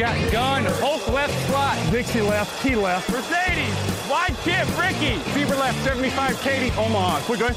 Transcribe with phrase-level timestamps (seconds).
[0.00, 1.76] Got gun, Hulk left slot.
[1.92, 3.10] Dixie left, T left.
[3.10, 5.18] Mercedes, wide chip, Ricky.
[5.36, 7.20] Fever left, 75, Katie, Omaha.
[7.26, 7.54] Quick, going.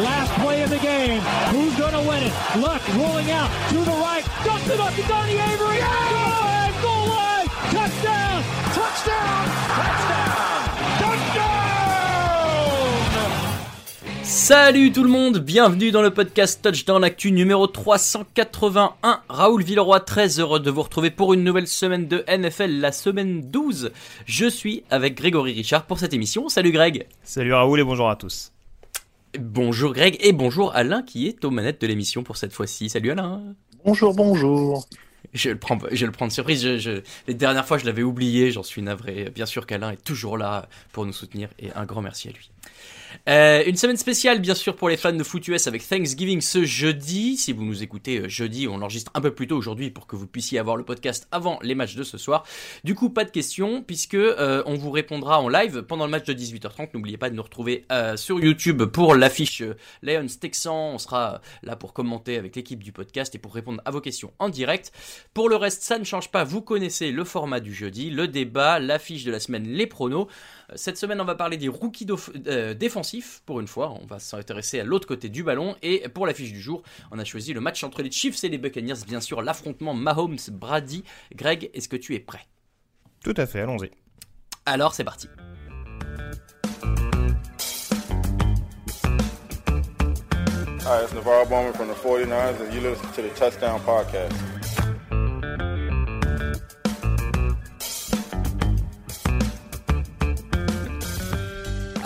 [0.00, 1.20] Last play of the game.
[1.50, 2.32] Who's going to win it?
[2.56, 4.24] Luck rolling out to the right.
[4.44, 5.78] Dumps it up to Donnie Avery.
[5.78, 7.48] Go ahead, goal line.
[7.74, 8.44] Touchdown.
[8.74, 9.48] Touchdown.
[9.74, 10.07] Touchdown.
[14.28, 19.22] Salut tout le monde, bienvenue dans le podcast Touchdown Actu numéro 381.
[19.28, 23.40] Raoul Villeroy, très heureux de vous retrouver pour une nouvelle semaine de NFL, la semaine
[23.50, 23.90] 12.
[24.26, 26.48] Je suis avec Grégory Richard pour cette émission.
[26.48, 27.06] Salut Greg.
[27.24, 28.52] Salut Raoul et bonjour à tous.
[29.38, 32.88] Bonjour Greg et bonjour Alain qui est aux manettes de l'émission pour cette fois-ci.
[32.90, 33.42] Salut Alain.
[33.84, 34.86] Bonjour, bonjour.
[35.34, 36.62] Je le prends, je le prends de surprise.
[36.62, 38.50] Je, je- les dernières fois, je l'avais oublié.
[38.50, 39.30] J'en suis navré.
[39.34, 42.50] Bien sûr qu'Alain est toujours là pour nous soutenir et un grand merci à lui.
[43.28, 46.64] Euh, une semaine spéciale, bien sûr, pour les fans de foot US avec Thanksgiving ce
[46.64, 47.36] jeudi.
[47.36, 50.16] Si vous nous écoutez euh, jeudi, on l'enregistre un peu plus tôt aujourd'hui pour que
[50.16, 52.44] vous puissiez avoir le podcast avant les matchs de ce soir.
[52.84, 56.24] Du coup, pas de questions puisque euh, on vous répondra en live pendant le match
[56.24, 56.90] de 18h30.
[56.94, 57.84] N'oubliez pas de nous retrouver
[58.16, 59.62] sur YouTube pour l'affiche
[60.02, 60.92] Lions Texan.
[60.94, 64.32] On sera là pour commenter avec l'équipe du podcast et pour répondre à vos questions
[64.38, 64.92] en direct.
[65.34, 66.44] Pour le reste, ça ne change pas.
[66.44, 70.28] Vous connaissez le format du jeudi, le débat, l'affiche de la semaine, les pronos.
[70.74, 72.06] Cette semaine, on va parler des rookies
[72.46, 73.42] euh, défensifs.
[73.46, 75.76] Pour une fois, on va s'intéresser à l'autre côté du ballon.
[75.82, 78.58] Et pour l'affiche du jour, on a choisi le match entre les Chiefs et les
[78.58, 79.04] Buccaneers.
[79.06, 81.04] Bien sûr, l'affrontement Mahomes-Brady.
[81.34, 82.46] Greg, est-ce que tu es prêt?
[83.24, 83.90] Tout à fait, allons-y.
[84.66, 85.28] Alors, c'est parti.
[90.82, 94.57] Hi, it's Navarro Bowman from the 49ers, and you listen to the Touchdown Podcast.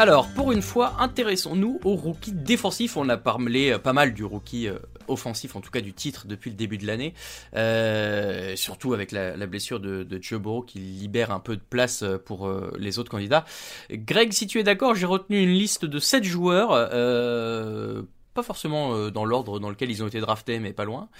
[0.03, 2.97] Alors, pour une fois, intéressons-nous aux rookies défensifs.
[2.97, 6.27] On a parlé euh, pas mal du rookie euh, offensif, en tout cas du titre
[6.27, 7.15] depuis le début de l'année.
[7.55, 10.19] Euh, surtout avec la, blessure de, de
[10.67, 13.45] qui libère un peu de place pour les autres candidats.
[13.93, 16.71] Greg, si tu es d'accord, j'ai retenu une liste de 7 joueurs.
[18.35, 21.11] pas forcément dans l'ordre dans lequel ils ont été draftés, mais pas loin.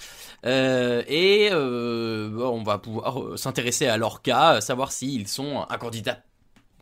[0.43, 6.19] Et on va pouvoir s'intéresser à leur cas, savoir s'ils sont un candidat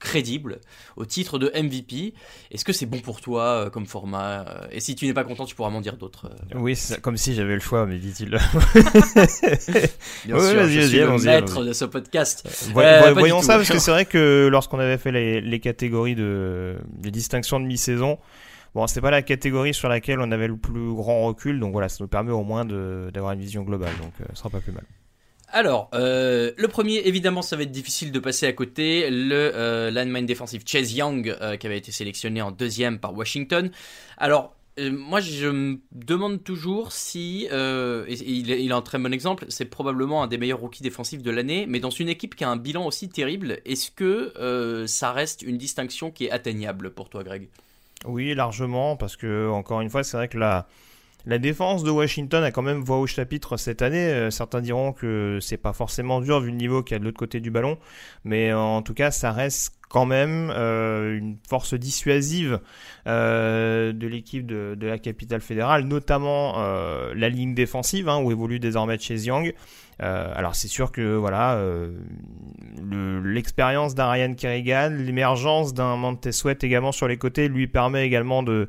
[0.01, 0.59] crédible
[0.97, 2.13] au titre de MVP.
[2.51, 5.23] Est-ce que c'est bon pour toi euh, comme format euh, Et si tu n'es pas
[5.23, 6.25] content, tu pourras m'en dire d'autres.
[6.53, 6.59] euh.
[6.59, 8.29] Oui, comme si j'avais le choix, mais dit-il.
[10.25, 11.67] Bien Ouais, sûr, vas-y, je vas-y, suis le allons-y, maître allons-y.
[11.69, 12.47] de ce podcast.
[12.75, 16.77] Euh, voyons ça, parce que c'est vrai que lorsqu'on avait fait les, les catégories de,
[16.97, 18.17] de distinction de mi-saison,
[18.75, 21.89] bon, c'est pas la catégorie sur laquelle on avait le plus grand recul, donc voilà,
[21.89, 24.59] ça nous permet au moins de- d'avoir une vision globale, donc euh, ce sera pas
[24.59, 24.83] plus mal.
[25.53, 29.09] Alors, euh, le premier, évidemment, ça va être difficile de passer à côté.
[29.09, 33.69] Le euh, défensif Chase Young, euh, qui avait été sélectionné en deuxième par Washington.
[34.17, 39.65] Alors, euh, moi, je me demande toujours si, il, est, un très bon exemple, c'est
[39.65, 42.57] probablement un des meilleurs rookies défensifs de l'année, mais dans une équipe qui a un
[42.57, 47.49] bilan aussi terrible, est-ce que ça reste une distinction qui est atteignable pour toi, Greg?
[48.05, 50.67] Oui, largement, parce que, encore une fois, c'est vrai que la,
[51.25, 54.07] la défense de Washington a quand même voix au chapitre cette année.
[54.07, 57.05] Euh, certains diront que c'est pas forcément dur vu le niveau qu'il y a de
[57.05, 57.77] l'autre côté du ballon,
[58.23, 62.61] mais euh, en tout cas, ça reste quand même une force dissuasive
[63.05, 66.61] de l'équipe de, la capitale fédérale, notamment
[67.13, 69.53] la ligne défensive hein, où évolue désormais Chase Young.
[69.99, 71.61] alors c'est sûr que voilà
[72.81, 78.51] l'expérience Ryan Kerrigan, l'émergence d'un Montez Sweat également sur les côtés lui permet également de
[78.53, 78.67] euh,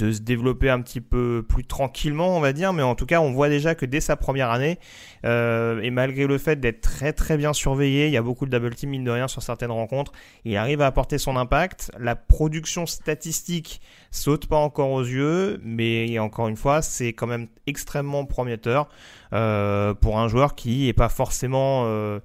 [0.00, 2.72] de se développer un petit peu plus tranquillement, on va dire.
[2.72, 4.78] Mais en tout cas, on voit déjà que dès sa première année,
[5.26, 8.50] euh, et malgré le fait d'être très très bien surveillé, il y a beaucoup de
[8.50, 10.12] double team mine de rien sur certaines rencontres,
[10.44, 11.92] il arrive à apporter son impact.
[11.98, 13.80] La production statistique
[14.10, 18.88] saute pas encore aux yeux, mais encore une fois, c'est quand même extrêmement prometteur
[19.34, 22.20] euh, pour un joueur qui est pas forcément euh,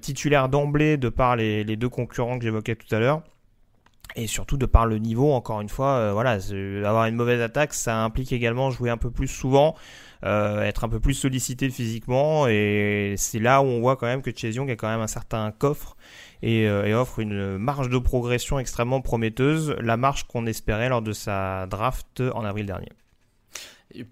[0.00, 3.22] titulaire d'emblée de par les deux concurrents que j'évoquais tout à l'heure
[4.16, 6.38] et surtout de par le niveau, encore une fois, euh, voilà,
[6.88, 9.76] avoir une mauvaise attaque, ça implique également jouer un peu plus souvent,
[10.24, 14.22] euh, être un peu plus sollicité physiquement, et c'est là où on voit quand même
[14.22, 15.96] que Chase a quand même un certain coffre
[16.42, 21.02] et, euh, et offre une marge de progression extrêmement prometteuse, la marge qu'on espérait lors
[21.02, 22.88] de sa draft en avril dernier.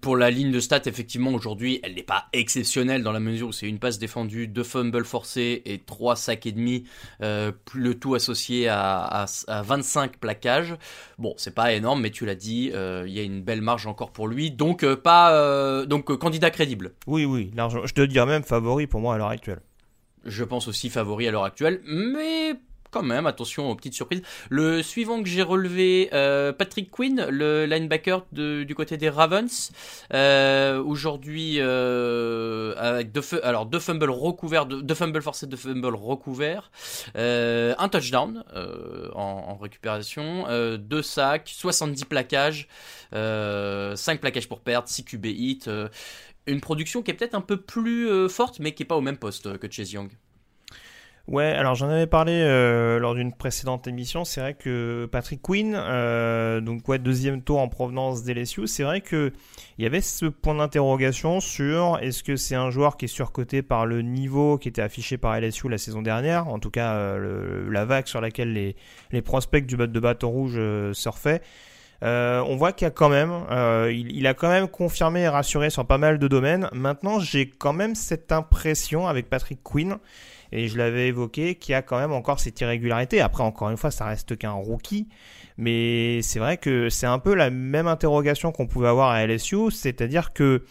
[0.01, 3.51] Pour la ligne de stats, effectivement, aujourd'hui, elle n'est pas exceptionnelle dans la mesure où
[3.53, 6.83] c'est une passe défendue, deux fumbles forcés et trois sacs et demi,
[7.21, 10.75] euh, le tout associé à, 25 plaquages.
[11.17, 13.87] Bon, c'est pas énorme, mais tu l'as dit, euh, il y a une belle marge
[13.87, 16.93] encore pour lui, donc euh, pas, donc candidat crédible.
[17.07, 17.85] Oui, oui, largement.
[17.85, 19.61] Je te dirais même favori pour moi à l'heure actuelle.
[20.25, 22.55] Je pense aussi favori à l'heure actuelle, mais
[22.91, 24.21] quand même, attention aux petites surprises.
[24.49, 29.71] Le suivant que j'ai relevé, euh, Patrick Quinn, le linebacker du côté des Ravens,
[30.13, 36.71] euh, aujourd'hui euh, avec deux, fumbles recouverts, deux, fumbles forcés, deux fumbles recouverts,
[37.15, 38.43] un touchdown
[39.13, 40.45] en, récupération,
[40.77, 42.67] deux sacs, 70 plaquages,
[43.11, 45.69] 5 plaquages pour perdre, 6 QB hit,
[46.47, 49.17] une production qui est peut-être un peu plus forte, mais qui est pas au même
[49.17, 50.09] poste que Chase Young.
[51.29, 54.25] Ouais, alors j'en avais parlé euh, lors d'une précédente émission.
[54.25, 59.01] C'est vrai que Patrick Quinn, euh, donc ouais, deuxième tour en provenance d'LSU, c'est vrai
[59.01, 59.31] que
[59.77, 63.61] il y avait ce point d'interrogation sur est-ce que c'est un joueur qui est surcoté
[63.61, 67.69] par le niveau qui était affiché par LSU la saison dernière, en tout cas euh,
[67.69, 68.75] la vague sur laquelle les,
[69.11, 70.59] les prospects du de bâton rouge
[70.93, 71.43] surfaient.
[72.01, 73.31] on voit qu'il a quand même,
[73.91, 76.69] il, il, a quand même confirmé et rassuré sur pas mal de domaines.
[76.73, 79.99] Maintenant, j'ai quand même cette impression avec Patrick Quinn
[80.51, 83.21] et je l'avais évoqué, qui a quand même encore cette irrégularité.
[83.21, 85.07] Après, encore une fois, ça reste qu'un rookie,
[85.57, 89.71] mais c'est vrai que c'est un peu la même interrogation qu'on pouvait avoir à LSU,
[89.71, 90.63] c'est-à-dire que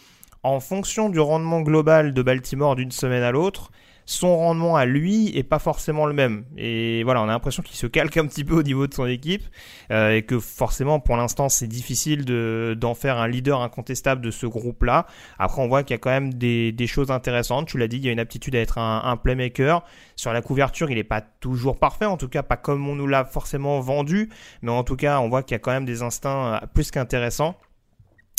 [0.43, 3.71] en fonction du rendement global de Baltimore d'une semaine à l'autre,
[4.09, 6.43] son rendement à lui est pas forcément le même.
[6.57, 9.05] Et voilà, on a l'impression qu'il se calque un petit peu au niveau de son
[9.05, 9.43] équipe
[9.91, 14.31] euh, et que forcément pour l'instant c'est difficile de d'en faire un leader incontestable de
[14.31, 15.05] ce groupe-là.
[15.37, 17.67] Après on voit qu'il y a quand même des, des choses intéressantes.
[17.67, 19.83] Tu l'as dit, il y a une aptitude à être un, un playmaker.
[20.15, 23.07] Sur la couverture, il n'est pas toujours parfait, en tout cas pas comme on nous
[23.07, 24.29] l'a forcément vendu,
[24.63, 26.89] mais en tout cas on voit qu'il y a quand même des instincts euh, plus
[26.89, 27.55] qu'intéressants.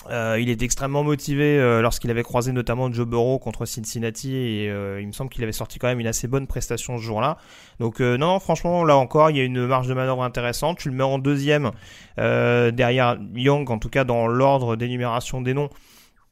[0.08, 4.70] Euh, il est extrêmement motivé euh, lorsqu'il avait croisé notamment Joe Burrow contre Cincinnati et
[4.70, 7.36] euh, il me semble qu'il avait sorti quand même une assez bonne prestation ce jour-là.
[7.80, 10.78] Donc non, franchement là encore il y a une marge de manœuvre intéressante.
[10.78, 11.70] Tu le mets en deuxième
[12.16, 15.68] derrière Young en tout cas dans l'ordre d'énumération des noms.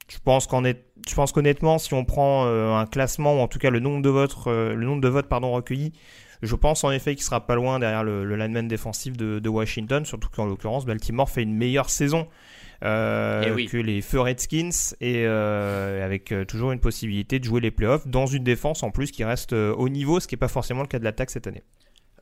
[0.08, 0.62] Je pense qu'en
[1.34, 4.76] qu'honnêtement si on prend un classement ou en tout cas le nombre de votes, le
[4.76, 5.92] nombre recueillis,
[6.40, 10.28] je pense en effet qu'il sera pas loin derrière le, lineman défensif de Washington, surtout
[10.30, 12.28] qu'en l'occurrence Baltimore fait une meilleure saison
[12.84, 17.60] euh, eh que les feux Redskins et euh, avec euh, toujours une possibilité de jouer
[17.60, 20.48] les playoffs dans une défense en plus qui reste au niveau, ce qui n'est pas
[20.48, 21.62] forcément le cas de l'attaque cette année.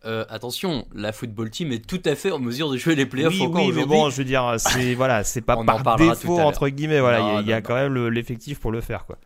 [0.02, 3.42] attention, la football team est tout à fait en mesure de jouer les playoffs oui,
[3.42, 7.00] encore oui, mais bon, je veux dire, c'est voilà, c'est pas par défaut entre guillemets,
[7.00, 9.18] voilà, il y, a, quand même l'effectif pour le faire, quoi.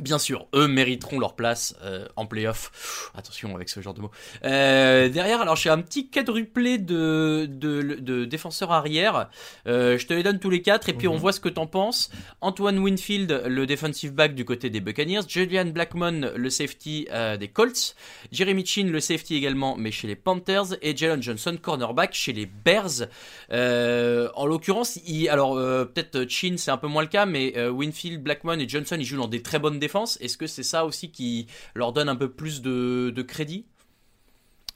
[0.00, 3.10] Bien sûr, eux mériteront leur place euh, en playoff.
[3.16, 4.10] Attention avec ce genre de mots.
[4.44, 9.28] Euh, derrière, alors j'ai un petit quadruplé de, de, de défenseurs arrière.
[9.66, 11.20] Euh, je te les donne tous les quatre et puis on mhm.
[11.20, 12.10] voit ce que t'en penses.
[12.40, 15.22] Antoine Winfield, le defensive back du côté des Buccaneers.
[15.26, 17.96] Julian Blackmon, le safety des Colts.
[18.30, 20.76] Jeremy Chin, le safety également, mais chez les Panthers.
[20.82, 23.08] Et Jalen Johnson, cornerback chez les Bears.
[23.50, 28.68] en l'occurrence, alors peut-être Chin c'est un peu moins le cas, mais Winfield, Blackmon et
[28.68, 29.87] Johnson ils jouent dans des très bonnes défenses
[30.20, 33.66] est-ce que c'est ça aussi qui leur donne un peu plus de, crédit?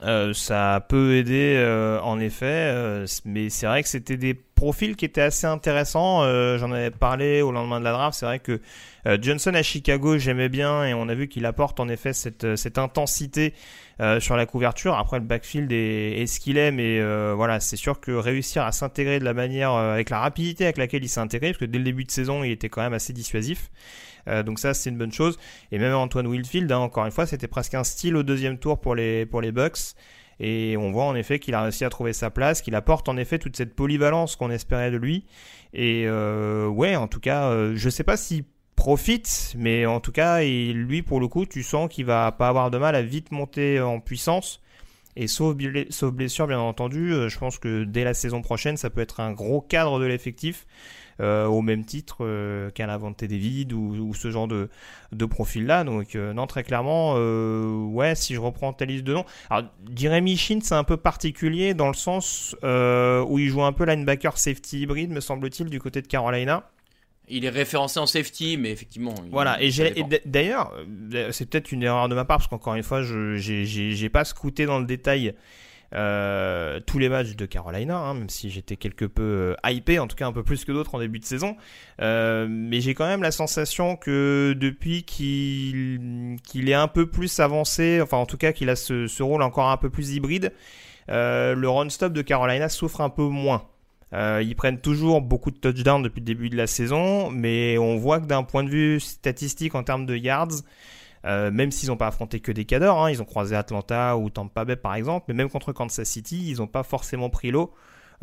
[0.01, 4.97] Euh, ça peut aider euh, en effet, euh, mais c'est vrai que c'était des profils
[4.97, 6.23] qui étaient assez intéressants.
[6.57, 8.17] J'en avais parlé au lendemain de la draft.
[8.17, 8.59] C'est vrai que
[9.21, 13.53] Johnson à Chicago, j'aimais bien et on a vu qu'il apporte en effet cette, intensité
[14.19, 14.97] sur la couverture.
[14.97, 17.01] Après le backfield est, ce qu'il est, mais
[17.33, 21.03] voilà, c'est sûr que réussir à s'intégrer de la manière avec la rapidité avec laquelle
[21.03, 23.11] il s'est intégré, parce que dès le début de saison, il était quand même assez
[23.11, 23.69] dissuasif.
[24.27, 25.37] Donc ça, c'est une bonne chose.
[25.71, 28.79] Et même Antoine Wilfield, hein, encore une fois, c'était presque un style au deuxième tour
[28.79, 29.95] pour les, pour les Bucks.
[30.39, 33.17] Et on voit en effet qu'il a réussi à trouver sa place, qu'il apporte en
[33.17, 35.25] effet toute cette polyvalence qu'on espérait de lui.
[35.73, 38.43] Et euh, ouais, en tout cas, euh, je sais pas s'il
[38.75, 42.71] profite, mais en tout cas, lui pour le coup, tu sens qu'il va pas avoir
[42.71, 44.59] de mal à vite monter en puissance.
[45.15, 49.01] Et sauf, blessure, bien entendu, euh, je pense que dès la saison prochaine, ça peut
[49.01, 50.65] être un gros cadre de l'effectif.
[51.19, 54.69] Euh, au même titre euh, qu'un Lavante David ou, ou, ce genre de,
[55.11, 55.83] de profil-là.
[55.83, 59.25] Donc, euh, non, très clairement, ouais, si je reprends ta liste de noms.
[59.49, 63.85] Alors, Jeremy Shin, c'est un peu particulier dans le sens où il joue un peu
[63.85, 66.69] linebacker safety hybride, me semble-t-il, du côté de Carolina.
[67.29, 69.15] Il est référencé en safety, mais effectivement.
[69.31, 69.71] Voilà, et,
[70.25, 70.73] d'ailleurs,
[71.31, 74.65] c'est peut-être une erreur de ma part, parce qu'encore une fois, je j'ai pas scouté
[74.65, 75.35] dans le détail
[75.95, 80.07] euh, tous les matchs de Carolina, hein, même si j'étais quelque peu euh, hypé, en
[80.07, 81.55] tout cas un peu plus que d'autres en début de saison.
[82.01, 87.99] Euh, mais j'ai quand même la sensation que depuis qu'il est un peu plus avancé,
[88.01, 90.51] enfin en tout cas qu'il a ce, ce, rôle encore un peu plus hybride,
[91.07, 93.67] le run-stop de Carolina souffre un peu moins.
[94.13, 98.19] ils prennent toujours beaucoup de touchdowns depuis le début de la saison, mais on voit
[98.19, 100.63] que d'un point de vue statistique en termes de yards,
[101.25, 104.29] euh, même s'ils n'ont pas affronté que des cadors, hein, ils ont croisé Atlanta ou
[104.29, 107.73] Tampa Bay par exemple, mais même contre Kansas City, ils n'ont pas forcément pris l'eau,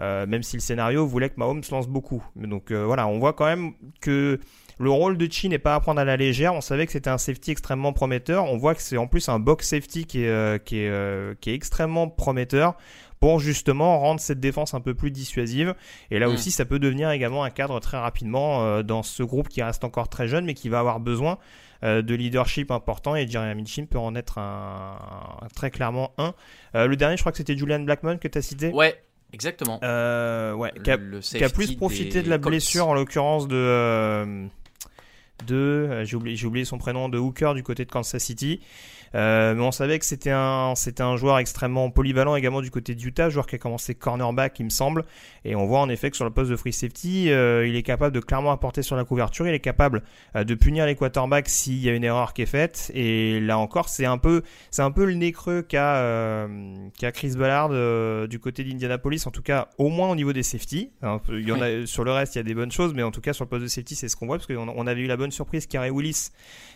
[0.00, 2.22] euh, même si le scénario voulait que Mahomes lance beaucoup.
[2.36, 4.38] Donc euh, voilà, on voit quand même que
[4.78, 6.54] le rôle de Chi n'est pas à prendre à la légère.
[6.54, 8.44] On savait que c'était un safety extrêmement prometteur.
[8.44, 11.54] On voit que c'est en plus un box safety qui est, qui est, qui est
[11.54, 12.76] extrêmement prometteur
[13.18, 15.74] pour justement rendre cette défense un peu plus dissuasive.
[16.10, 16.32] Et là mm.
[16.32, 20.08] aussi, ça peut devenir également un cadre très rapidement dans ce groupe qui reste encore
[20.08, 21.38] très jeune, mais qui va avoir besoin
[21.82, 24.96] de leadership important et Jeremy Chin peut en être un,
[25.54, 26.34] très clairement un.
[26.74, 28.70] Euh, le dernier, je crois que c'était Julian Blackman que tu as cité.
[28.70, 29.00] Ouais,
[29.32, 29.78] Exactement.
[29.82, 30.90] Euh, ouais, qui
[31.44, 34.48] a, plus profité de la blessure en l'occurrence de
[35.46, 38.60] de j'ai oublié j'ai oublié son prénom de Hooker du côté de Kansas City.
[39.14, 42.94] Euh, mais on savait que c'était un, c'était un joueur extrêmement polyvalent également du côté
[42.94, 45.04] d'Utah, joueur qui a commencé cornerback, il me semble.
[45.44, 47.82] Et on voit en effet que sur le poste de free safety, euh, il est
[47.82, 50.02] capable de clairement apporter sur la couverture, il est capable
[50.36, 52.90] euh, de punir les quarterbacks s'il y a une erreur qui est faite.
[52.94, 56.48] Et là encore, c'est un peu, c'est un peu le nez creux qu'a,
[56.98, 57.70] qu'a Chris Ballard
[58.28, 60.90] du côté d'Indianapolis, en tout cas au moins au niveau des safety.
[61.30, 63.10] il y en a, sur le reste, il y a des bonnes choses, mais en
[63.10, 65.00] tout cas sur le poste de safety, c'est ce qu'on voit parce qu'on on avait
[65.00, 66.30] eu la bonne surprise qu'Harry Willis,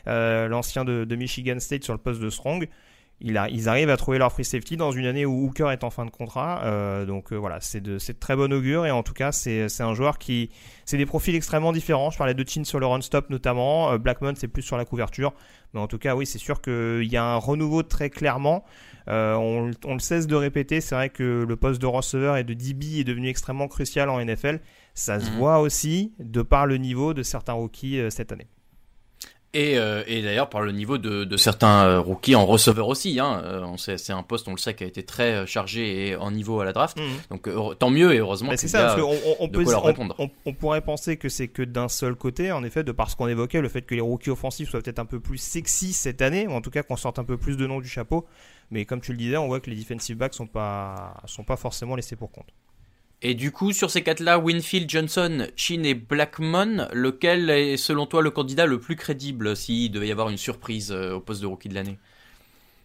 [0.06, 2.68] l'ancien de, de Michigan State sur le poste de Strong.
[3.20, 6.04] ils arrivent à trouver leur free safety dans une année où Hooker est en fin
[6.04, 6.62] de contrat.
[6.64, 9.94] Euh, donc euh, voilà, c'est de, très bon augure et en tout cas, c'est un
[9.94, 10.50] joueur qui.
[10.84, 12.10] C'est des profils extrêmement différents.
[12.10, 13.92] Je parlais de Chin sur le run-stop notamment.
[13.92, 15.32] Euh, Blackmon, c'est plus sur la couverture.
[15.72, 18.64] Mais en tout cas, oui, c'est sûr qu'il y a un renouveau très clairement.
[19.08, 20.80] on, le cesse de répéter.
[20.80, 24.24] C'est vrai que le poste de receveur et de DB est devenu extrêmement crucial en
[24.24, 24.60] NFL.
[24.94, 25.38] Ça se mhm.
[25.38, 28.46] voit aussi de par le niveau de certains rookies cette année.
[29.54, 33.20] Et, euh, et d'ailleurs par le niveau de, de certains euh, rookies en receveur aussi.
[33.20, 33.40] Hein.
[33.44, 36.16] Euh, on sait, c'est un poste, on le sait, qui a été très chargé et
[36.16, 36.98] en niveau à la draft.
[36.98, 37.04] Mhm.
[37.30, 38.50] Donc tant mieux et heureusement.
[38.56, 39.64] c'est ça, parce qu'on on, peut,
[40.18, 43.16] on, on, pourrait penser que c'est que d'un seul côté, en effet, de par ce
[43.16, 46.20] qu'on évoquait, le fait que les rookies offensifs soient peut-être un peu plus sexy cette
[46.20, 48.26] année, ou en tout cas qu'on sorte un peu plus de noms du chapeau.
[48.72, 51.56] Mais comme tu le disais, on voit que les defensive backs sont pas sont pas
[51.56, 52.48] forcément laissés pour compte.
[53.22, 58.20] Et du coup, sur ces quatre-là, Winfield, Johnson, Chin et Blackmon, lequel est selon toi
[58.20, 61.46] le candidat le plus crédible s'il devait y avoir une surprise euh, au poste de
[61.46, 61.98] rookie de l'année?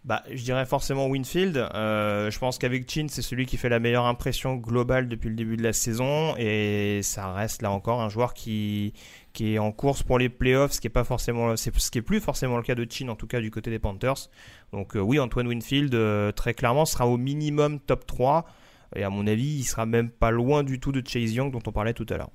[0.06, 1.58] Bah, je dirais forcément Winfield.
[1.58, 5.36] Euh, je pense qu'avec Chin, c'est celui qui fait la meilleure impression globale depuis le
[5.36, 6.36] début de la saison.
[6.38, 8.94] Et ça reste là encore un joueur qui,
[9.34, 12.02] qui est en course pour les playoffs, ce qui est pas forcément, ce qui est
[12.02, 14.30] plus forcément le cas de Chin, en tout cas du côté des Panthers.
[14.72, 18.46] Donc euh, oui, Antoine Winfield, très clairement, sera au minimum top 3.
[18.96, 21.62] Et à mon avis, il sera même pas loin du tout de Chase Young dont
[21.66, 22.32] on parlait tout à l'heure.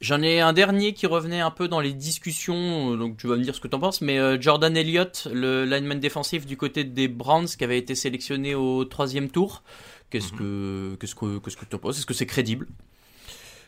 [0.00, 3.42] J'en ai un dernier qui revenait un peu dans les discussions, donc tu vas me
[3.42, 6.84] dire ce que tu en penses, mais euh, Jordan Elliott, le lineman défensif du côté
[6.84, 9.62] des Browns qui avait été sélectionné au troisième tour,
[10.08, 10.38] qu'est-ce mhm.
[10.38, 11.98] que qu'est-ce que qu'est-ce que tu en penses?
[11.98, 12.66] Est-ce que c'est crédible?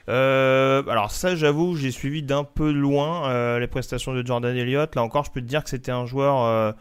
[0.08, 4.96] Euh, alors ça j'avoue j'ai suivi d'un peu loin euh, les prestations de Jordan Elliott
[4.96, 6.74] là encore je peux te dire que c'était un joueur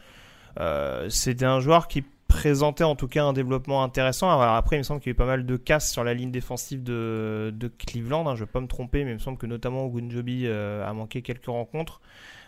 [1.09, 4.29] c'était un joueur qui présentait en tout cas un développement intéressant.
[4.39, 6.31] Après, il me semble qu'il y a eu pas mal de casses sur la ligne
[6.31, 8.25] défensive de, Cleveland.
[8.25, 10.87] Hein, je ne vais pas me tromper, mais il me semble que notamment Ogunjobi euh,
[10.87, 11.99] a manqué quelques rencontres.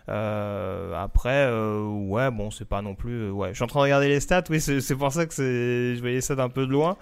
[0.07, 3.29] Euh, après, euh, ouais, bon, c'est pas non plus.
[3.29, 4.43] ouais, je suis en train de regarder les stats.
[4.49, 6.97] Oui, c'est pour ça que je voyais ça d'un peu de loin.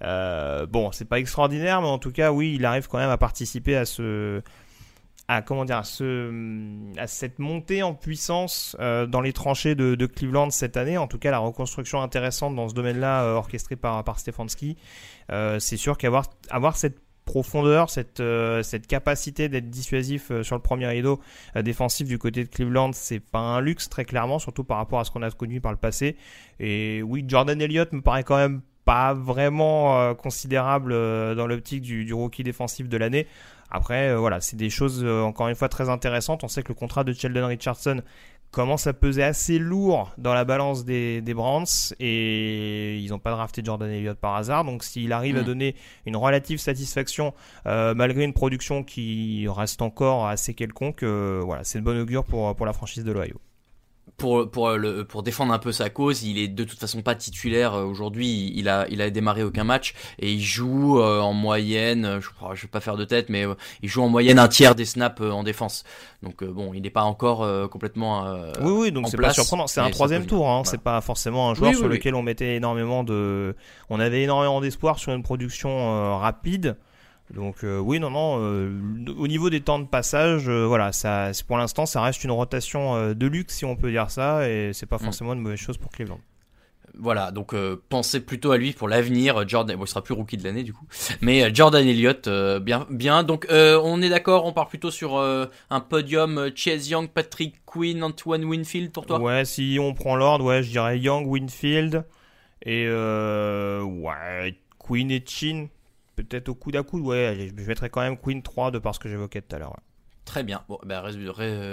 [0.00, 3.76] bon, c'est pas extraordinaire, mais en tout cas, oui, il arrive quand même à participer
[3.76, 4.40] à ce
[5.30, 6.32] à comment dire à, ce,
[6.98, 10.98] à cette montée en puissance euh, dans les tranchées de, Cleveland cette année.
[10.98, 14.76] En tout cas, la reconstruction intéressante dans ce domaine-là, euh, orchestrée par, Stefanski.
[15.30, 18.20] Euh, c'est sûr qu'avoir avoir cette profondeur, cette,
[18.88, 21.20] capacité d'être dissuasif sur le premier rideau
[21.54, 25.04] défensif du côté de Cleveland, c'est pas un luxe très clairement, surtout par rapport à
[25.04, 26.16] ce qu'on a connu par le passé.
[26.58, 32.42] Et oui, Jordan Elliott me paraît quand même pas vraiment considérable dans l'optique du, rookie
[32.42, 33.28] défensif de l'année.
[33.70, 36.44] Après, voilà, c'est des choses encore une fois très intéressantes.
[36.44, 38.02] On sait que le contrat de Sheldon Richardson
[38.50, 41.64] commence à peser assez lourd dans la balance des, des Brands
[42.00, 44.64] et ils n'ont pas drafté Jordan Elliott par hasard.
[44.64, 45.44] Donc s'il arrive à mm.
[45.44, 47.32] donner une relative satisfaction
[47.66, 52.24] euh, malgré une production qui reste encore assez quelconque, euh, voilà, c'est une bonne augure
[52.24, 53.40] pour, pour la franchise de l'Ohio
[54.16, 57.14] pour, pour, le, pour défendre un peu sa cause, il est de toute façon pas
[57.14, 58.52] titulaire euh, aujourd'hui.
[58.54, 62.62] Il a, il a démarré aucun match et il joue euh, en moyenne, je, je
[62.62, 65.20] vais pas faire de tête, mais euh, il joue en moyenne un tiers des snaps
[65.20, 65.84] en défense.
[66.22, 68.34] Donc bon, il n'est pas encore complètement.
[68.60, 69.66] oui, oui, donc c'est pas surprenant.
[69.66, 70.48] C'est un troisième tour.
[70.48, 70.62] Hein.
[70.64, 73.54] C'est pas forcément un joueur sur lequel on mettait énormément de.
[73.88, 76.76] On avait énormément d'espoir sur une production rapide.
[77.34, 78.38] Donc euh, oui, non, non.
[78.40, 78.70] Euh,
[79.16, 83.14] au niveau des temps de passage, euh, voilà, ça, pour l'instant, ça reste une rotation
[83.14, 85.04] de luxe, si on peut dire ça, et c'est pas mm.
[85.04, 86.20] forcément une mauvaise chose pour Cleveland.
[86.98, 87.54] Voilà, donc
[87.88, 89.46] pensez plutôt à lui pour l'avenir.
[89.48, 90.84] Jordan, bon, il sera plus rookie de l'année du coup,
[91.20, 92.28] mais Jordan Elliott,
[92.60, 93.22] bien, bien.
[93.22, 98.44] Donc on est d'accord, on part plutôt sur un podium Chase Young, Patrick Quinn, Antoine
[98.44, 99.20] Winfield pour toi?
[99.20, 102.04] Ouais, si on prend l'ordre, ouais, je dirais Young, Winfield
[102.66, 105.68] et ouais, Quinn et Chin
[106.22, 109.00] peut-être au coup d'à coup, ouais, je mettrais quand même Queen 3 de par ce
[109.00, 109.76] que j'évoquais tout à l'heure.
[110.30, 110.62] Très bien.
[110.84, 111.02] Ben,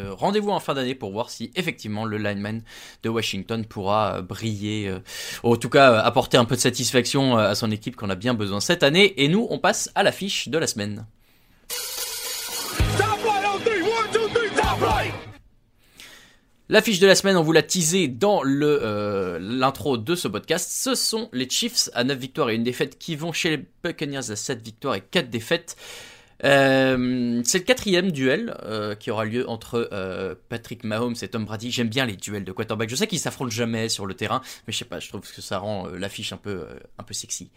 [0.10, 2.64] rendez-vous en fin d'année pour voir si effectivement le lineman
[3.04, 5.00] de Washington pourra euh, briller, euh,
[5.44, 8.16] ou en tout cas euh, apporter un peu de satisfaction à son équipe qu'on a
[8.16, 9.14] bien besoin cette année.
[9.22, 11.06] Et nous, on passe à l'affiche de la semaine.
[16.70, 20.70] L'affiche de la semaine, on vous l'a teasé dans euh, l'intro de ce podcast.
[20.70, 24.32] Ce sont les Chiefs à 9 victoires et une défaite qui vont chez les Buccaneers
[24.32, 25.78] à 7 victoires et 4 défaites.
[26.44, 31.46] Euh, c'est le quatrième duel euh, qui aura lieu entre euh, Patrick Mahomes et Tom
[31.46, 31.72] Brady.
[31.72, 32.90] J'aime bien les duels de quarterback.
[32.90, 35.42] Je sais qu'ils s'affrontent jamais sur le terrain, mais je sais pas, je trouve que
[35.42, 36.66] ça rend l'affiche un peu
[36.98, 37.50] un peu sexy.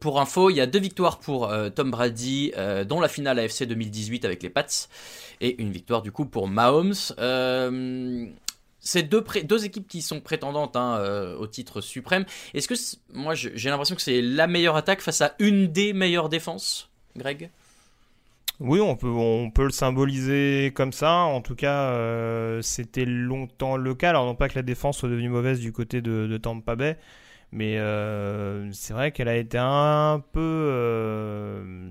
[0.00, 2.52] pour info, il y a deux victoires pour Tom Brady,
[2.86, 4.66] dont la finale AFC 2018 avec les Pats,
[5.40, 6.94] et une victoire du coup pour Mahomes.
[8.80, 12.24] c'est deux, équipes qui sont prétendantes hein, au titre suprême.
[12.52, 12.74] Est-ce que
[13.12, 16.90] moi j'ai l'impression que c'est la meilleure attaque face à une des meilleures défenses?
[17.16, 17.50] Greg
[18.60, 21.12] oui, on peut, on peut le symboliser comme ça.
[21.12, 24.10] En tout cas, euh, c'était longtemps le cas.
[24.10, 26.96] Alors, non pas que la défense soit devenue mauvaise du côté de, de Tampa Bay,
[27.50, 30.40] mais euh, c'est vrai qu'elle a été un peu.
[30.40, 31.90] Euh,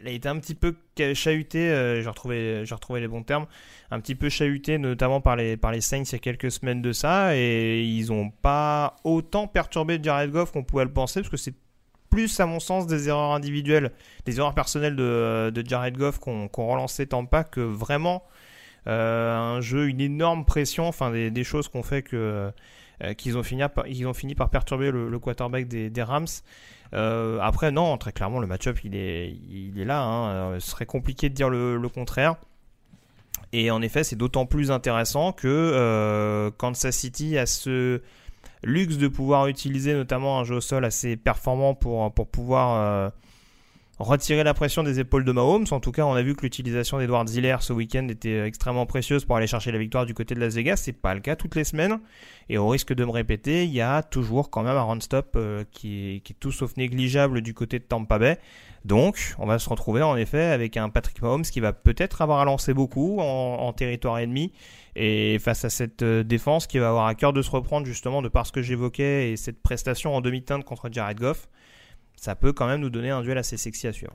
[0.00, 0.74] elle a été un petit peu
[1.14, 3.46] chahutée, j'ai retrouvé, retrouvé les bons termes,
[3.90, 6.82] un petit peu chahutée notamment par les, par les Saints il y a quelques semaines
[6.82, 11.30] de ça, et ils n'ont pas autant perturbé Jared Goff qu'on pouvait le penser, parce
[11.30, 11.54] que c'est
[12.14, 13.90] plus, à mon sens, des erreurs individuelles,
[14.24, 18.22] des erreurs personnelles de, Jared Goff qu'on qu relancé Tampa que vraiment
[18.86, 22.52] euh, un jeu, une énorme pression, enfin des, choses qu'on fait que
[23.02, 26.28] euh, qu'ils ont fini par, ils ont fini par perturber le, quarterback des, Rams.
[26.92, 30.00] Euh, après, non, très clairement, le match-up il est, il est là.
[30.04, 30.60] Hein.
[30.60, 32.36] Ce serait compliqué de dire le, le contraire.
[33.52, 38.02] Et en effet, c'est d'autant plus intéressant que Kansas City a ce
[38.64, 43.10] luxe de pouvoir utiliser notamment un jeu au sol assez performant pour, pour pouvoir euh,
[43.98, 45.66] retirer la pression des épaules de Mahomes.
[45.70, 49.24] En tout cas, on a vu que l'utilisation d'Edward Ziller ce week-end était extrêmement précieuse
[49.24, 50.76] pour aller chercher la victoire du côté de Las Vegas.
[50.76, 52.00] C'est pas le cas toutes les semaines.
[52.48, 55.64] Et au risque de me répéter, il y a toujours quand même un run-stop euh,
[55.70, 58.38] qui, est, tout sauf négligeable du côté de Tampa Bay.
[58.84, 62.40] Donc, on va se retrouver en effet avec un Patrick Mahomes qui va peut-être avoir
[62.40, 64.52] à lancer beaucoup en territoire ennemi
[64.96, 68.22] et face à cette euh, défense qui va avoir à cœur de se reprendre justement
[68.22, 71.48] de par ce que j'évoquais et cette prestation en demi-teinte contre Jared Goff,
[72.16, 74.14] ça peut quand même nous donner un duel assez sexy à suivre.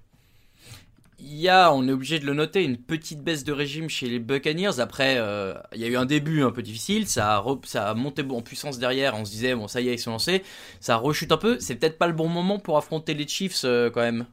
[1.22, 4.08] Il y a, on est obligé de le noter, une petite baisse de régime chez
[4.08, 4.80] les Buccaneers.
[4.80, 7.94] Après, euh, il y a eu un début un peu difficile, ça a, ça a
[7.94, 9.16] monté en puissance derrière.
[9.16, 10.44] On se disait, bon, ça y est, ils sont lancés.
[10.80, 11.60] Ça rechute un peu.
[11.60, 14.28] C'est peut-être pas le bon moment pour affronter les Chiefs euh, quand même.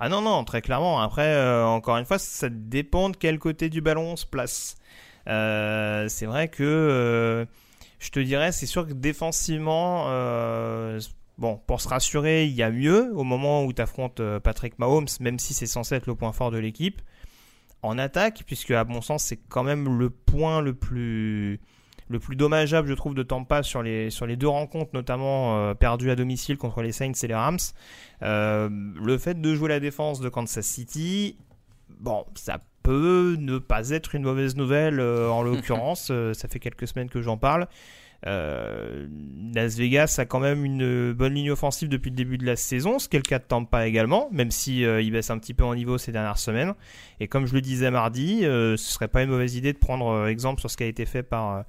[0.00, 1.00] Ah non, non, très clairement.
[1.00, 4.74] Après, encore une fois, ça dépend de quel côté du ballon on se place.
[5.28, 7.44] Euh, c'est vrai que euh,
[7.98, 11.00] je te dirais, c'est sûr que défensivement, euh,
[11.38, 15.08] bon, pour se rassurer, il y a mieux au moment où tu affrontes Patrick Mahomes,
[15.20, 17.00] même si c'est censé être le point fort de l'équipe.
[17.82, 21.60] En attaque, puisque à mon sens, c'est quand même le point le plus
[22.08, 26.10] le plus dommageable, je trouve, de Tampa sur les, sur les deux rencontres, notamment perdues
[26.10, 27.58] à domicile contre les Saints et les Rams.
[28.20, 31.38] le fait de jouer la défense de Kansas City,
[31.88, 36.08] bon, ça peut ne pas être une mauvaise nouvelle euh, en l'occurrence.
[36.10, 37.68] Euh, ça fait quelques semaines que j'en parle.
[38.26, 39.08] Euh,
[39.54, 42.98] Las Vegas a quand même une bonne ligne offensive depuis le début de la saison,
[42.98, 45.54] ce qui est le cas de Tampa également, même si euh, il baisse un petit
[45.54, 46.74] peu en niveau ces dernières semaines.
[47.18, 50.26] Et comme je le disais mardi, euh, ce serait pas une mauvaise idée de prendre
[50.28, 51.64] exemple sur ce qui a été fait par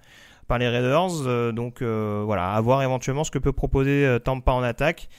[0.47, 1.54] par les Raiders.
[1.54, 5.10] Donc voilà, à voir éventuellement ce que peut proposer Tampa en attaque.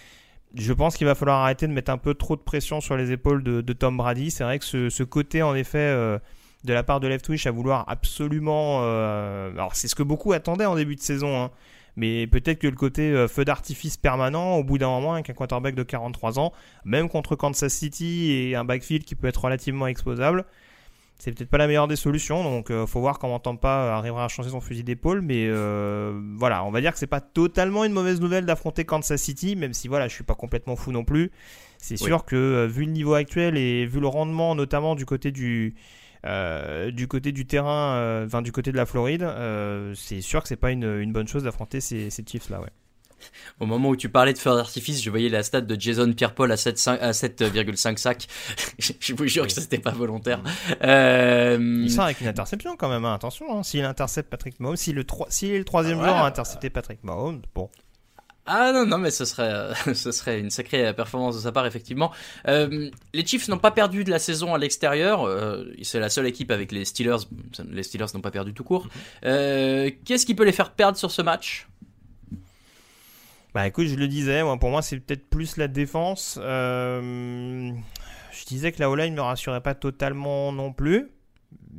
[0.56, 3.10] Je pense qu'il va falloir arrêter de mettre un peu trop de pression sur les
[3.10, 4.30] épaules de, Tom Brady.
[4.30, 6.18] C'est vrai que ce, ce côté, en effet, euh,
[6.64, 8.80] de la part de Leftwich à vouloir absolument.
[8.82, 11.50] euh, alors, c'est ce que beaucoup attendaient en début de saison, hein,
[11.96, 15.34] mais peut-être que le côté euh, feu d'artifice permanent, au bout d'un moment, avec un
[15.34, 16.52] quarterback de 43 ans,
[16.84, 20.44] même contre Kansas City et un backfield qui peut être relativement exposable,
[21.24, 22.44] c'est peut-être pas la meilleure des solutions.
[22.44, 25.22] Donc, euh, faut voir comment Tampa arrivera à changer son fusil d'épaule.
[25.22, 29.20] Mais euh, voilà, on va dire que c'est pas totalement une mauvaise nouvelle d'affronter Kansas
[29.22, 31.30] City, même si voilà, je suis pas complètement fou non plus.
[31.78, 32.06] C'est Oui.
[32.08, 35.74] sûr que euh, vu le niveau actuel et vu le rendement, notamment du côté du
[36.26, 40.42] euh, du côté du terrain, euh, enfin du côté de la Floride, euh, c'est sûr
[40.42, 42.70] que c'est pas une, une bonne chose d'affronter ces, ces Chiefs là, ouais.
[43.60, 46.50] Au moment où tu parlais de feu d'artifice, je voyais la stat de Jason Pierre-Paul
[46.52, 48.26] à 7,5 à 7,5 sacs.
[48.78, 50.40] je vous jure que ça c'était pas volontaire.
[50.82, 53.46] Euh, Il sort avec une interception quand même, hein, attention.
[53.58, 56.04] Hein, s'il intercepte Patrick Mahomes, si le, tro- s'il est le troisième Ouais.
[56.04, 57.70] joueur à intercepter Patrick Mahomes, bon.
[58.46, 61.64] Ah non, non, mais ce serait, euh, ce serait une sacrée performance de sa part,
[61.66, 62.12] effectivement.
[62.46, 65.22] Euh, les Chiefs n'ont pas perdu de la saison à l'extérieur.
[65.24, 67.24] euh, c'est la seule équipe avec les Steelers.
[67.70, 68.86] Les Steelers n'ont pas perdu tout court.
[69.24, 71.68] Euh, Qu'est-ce qui peut les faire perdre sur ce match?
[73.54, 76.40] Bah écoute, je le disais, pour moi c'est peut-être plus la défense.
[76.42, 77.70] Euh,
[78.32, 81.08] je disais que la O-line ne me rassurait pas totalement non plus.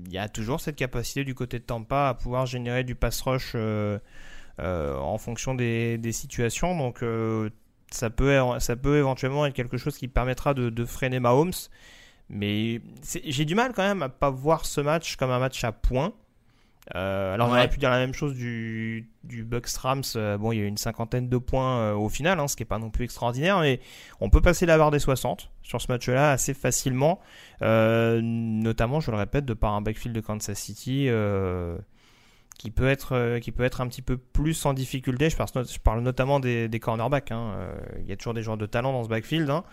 [0.06, 3.20] Il y a toujours cette capacité du côté de Tampa à pouvoir générer du pass
[3.22, 4.00] rush euh,
[4.62, 6.78] euh, en fonction des, situations.
[6.78, 7.04] Donc
[7.92, 11.52] ça, peut, ça peut éventuellement être quelque chose qui permettra de, de freiner Mahomes.
[12.30, 12.80] Mais
[13.26, 16.14] j'ai du mal quand même à pas voir ce match comme un match à points.
[16.94, 20.04] Euh, alors on aurait pu dire la même chose du, du Bucks Rams.
[20.16, 22.56] Euh, bon, il y a eu une cinquantaine de points euh, au final, hein, ce
[22.56, 23.80] qui est pas non plus extraordinaire, mais
[24.22, 27.20] on peut passer la barre des 60 sur ce match-là assez facilement.
[27.62, 31.10] Notamment, je le répète, de par un backfield de Kansas City
[32.58, 35.30] qui peut être qui peut être un petit peu plus en difficulté.
[35.30, 37.32] Je parle, je parle notamment des, des cornerbacks.
[37.32, 37.68] hein.
[38.00, 39.50] Il y a toujours des joueurs de talent dans ce backfield.
[39.50, 39.64] hein.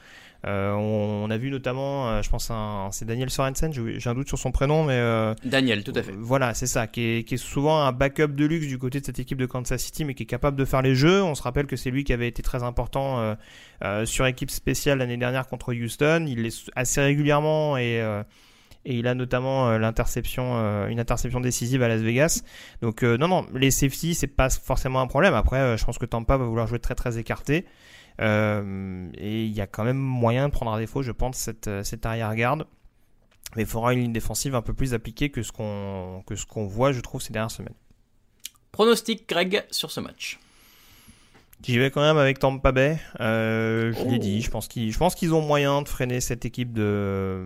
[0.44, 3.72] Euh, on, on a vu notamment, euh, je pense, un- c'est Daniel Sorensen.
[3.72, 6.12] J'ai un doute sur son prénom, mais euh, Daniel, tout à fait.
[6.18, 9.06] voilà, c'est ça, qui est, qui est souvent un backup de luxe du côté de
[9.06, 11.22] cette équipe de Kansas City, mais qui est capable de faire les jeux.
[11.22, 13.34] On se rappelle que c'est lui qui avait été très important euh,
[13.84, 16.26] euh, sur équipe spéciale l'année dernière contre Houston.
[16.28, 18.22] Il est assez régulièrement et euh,
[18.84, 22.42] et il a notamment euh, l'interception, euh, une interception décisive à Las Vegas.
[22.80, 25.34] Donc euh, non, non, les safety c'est pas forcément un problème.
[25.34, 27.64] Après, euh, je pense que Tampa va vouloir jouer très très écarté.
[28.20, 31.68] Euh, et il y a quand même moyen de prendre à défaut, je pense, cette,
[31.68, 32.66] euh, cette arrière-garde.
[33.56, 36.46] Mais il faudra une ligne défensive un peu plus appliquée que ce qu'on que ce
[36.46, 37.74] qu'on voit, je trouve, ces dernières semaines.
[38.70, 40.38] Pronostic, Greg, sur ce match.
[41.62, 42.98] J'y vais quand même avec Tampa Bay.
[43.20, 44.10] Euh, je Oh.
[44.10, 47.44] l'ai dit, je pense qu'ils je pense qu'ils ont moyen de freiner cette équipe de.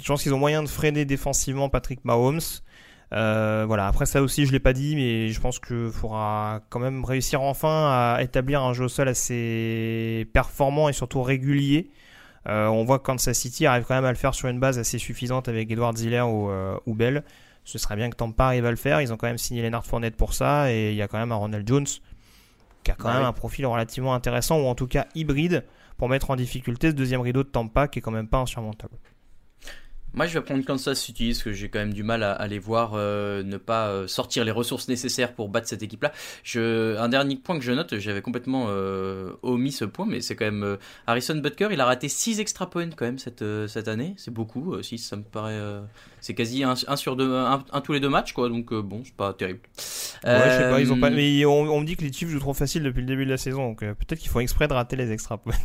[0.00, 2.40] Je pense qu'ils ont moyen de freiner défensivement Patrick Mahomes.
[3.12, 3.86] Euh, voilà.
[3.86, 7.42] Après ça aussi, je l'ai pas dit, mais je pense qu'il faudra quand même réussir
[7.42, 11.90] enfin à établir un jeu au sol assez performant et surtout régulier.
[12.48, 14.78] Euh, on voit que Kansas City arrive quand même à le faire sur une base
[14.78, 17.24] assez suffisante avec Edward Ziller ou, euh, ou Bell.
[17.64, 19.00] Ce serait bien que Tampa arrive à le faire.
[19.00, 21.32] Ils ont quand même signé Leonard Fournette pour ça et il y a quand même
[21.32, 21.86] un Ronald Jones
[22.82, 25.64] qui a quand Bah même un profil relativement intéressant ou en tout cas hybride
[25.98, 28.94] pour mettre en difficulté ce deuxième rideau de Tampa qui est quand même pas insurmontable.
[30.12, 32.58] Moi, je vais prendre Kansas City parce que j'ai quand même du mal à, les
[32.58, 36.12] voir euh, ne pas euh, sortir les ressources nécessaires pour battre cette équipe-là.
[36.42, 40.34] Je, un dernier point que je note, j'avais complètement euh, omis ce point, mais c'est
[40.34, 41.68] quand même Harrison Butker.
[41.70, 44.14] Il a raté 6 extra points quand même cette cette année.
[44.16, 44.82] C'est beaucoup.
[44.82, 45.60] 6, ça me paraît.
[46.20, 48.48] C'est quasi un, un sur deux, un, un tous les deux matchs, quoi.
[48.48, 49.60] Donc euh, bon, c'est pas terrible.
[50.24, 51.08] Ouais, je sais pas, ils ont pas.
[51.08, 53.24] Euh, Mais on, on me dit que les Chiefs jouent trop facile depuis le début
[53.24, 55.54] de la saison, donc euh, peut-être qu'ils font exprès de rater les extra points.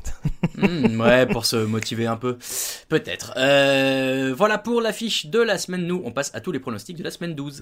[0.57, 2.37] Hmm, ouais, pour se motiver un peu.
[2.87, 3.33] Peut-être.
[4.35, 5.85] Voilà pour l'affiche de la semaine.
[5.85, 7.61] Nous, on passe à tous les pronostics de la semaine 12.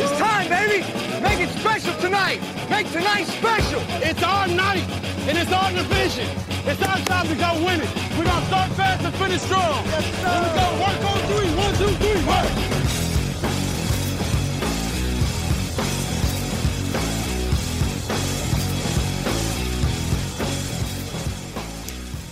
[0.00, 0.80] It's time, baby.
[1.20, 2.40] Make it special tonight.
[2.70, 3.82] Make tonight special.
[4.00, 4.86] It's our night,
[5.26, 6.28] and it's our division.
[6.66, 7.90] It's our time to go win it.
[8.16, 9.84] We're gonna start fast and finish strong.
[9.86, 10.28] Yes, sir.
[10.30, 10.66] Here we go.
[10.84, 11.50] Work on three.
[11.58, 12.24] One, two, three.
[12.30, 12.97] Work.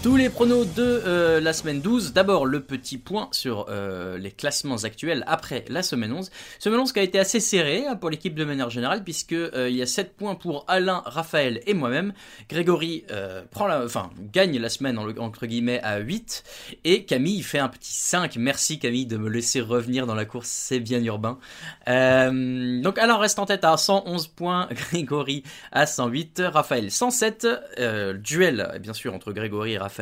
[0.06, 2.12] Tous les pronos de euh, la semaine 12.
[2.12, 6.30] D'abord, le petit point sur euh, les classements actuels après la semaine 11.
[6.60, 9.68] Semaine 11 qui a été assez serré hein, pour l'équipe de manière générale, puisque euh,
[9.68, 12.12] y a 7 points pour Alain, Raphaël et moi-même.
[12.48, 13.04] Grégory
[13.50, 16.44] prend la, enfin, gagne la semaine entre guillemets à 8.
[16.84, 18.36] Et Camille fait un petit 5.
[18.36, 21.36] Merci Camille de me laisser revenir dans la course, c'est bien urbain.
[21.88, 25.42] donc Alain reste en tête à 111 points, Grégory
[25.72, 27.48] à 108, Raphaël 107.
[28.22, 29.95] duel, bien sûr, entre Grégory et Raphaël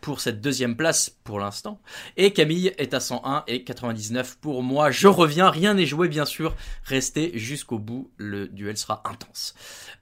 [0.00, 1.80] pour cette deuxième place pour l'instant.
[2.16, 4.90] Et Camille est à 101 et 99 pour moi.
[4.90, 6.54] Je reviens, rien n'est joué bien sûr.
[6.84, 9.54] Restez jusqu'au bout, le duel sera intense.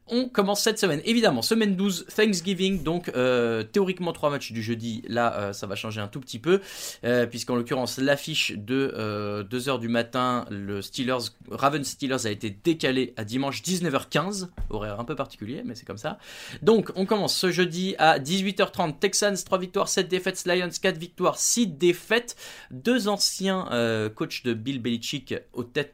[0.07, 5.03] On commence cette semaine, évidemment, semaine 12, Thanksgiving, donc euh, théoriquement trois matchs du jeudi,
[5.09, 6.61] là euh, ça va changer un tout petit peu,
[7.05, 13.15] euh, puisqu'en l'occurrence l'affiche de 2h du matin, le Steelers, Ravens Steelers a été décalé
[13.17, 16.19] à dimanche 19h15, horaire un peu particulier, mais c'est comme ça.
[16.61, 21.39] Donc on commence ce jeudi à 18h30, Texans 3 victoires, 7 défaites, Lions 4 victoires,
[21.39, 22.37] 6 défaites,
[22.71, 23.69] deux anciens
[24.15, 25.35] coachs de Bill Belichick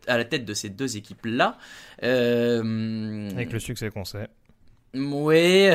[0.09, 1.59] à la tête de ces deux équipes-là.
[2.03, 4.29] Avec le succès qu'on sait.
[4.93, 5.69] Oui,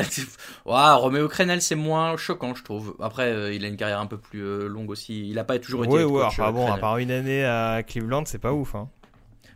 [0.66, 2.96] wow, Roméo Crenel c'est moins choquant je trouve.
[3.00, 5.28] Après euh, il a une carrière un peu plus euh, longue aussi.
[5.30, 5.94] Il a pas toujours été.
[5.94, 8.74] Oui, ouais, enfin, bon, à part une année à Cleveland, c'est pas ouf.
[8.74, 8.90] Hein.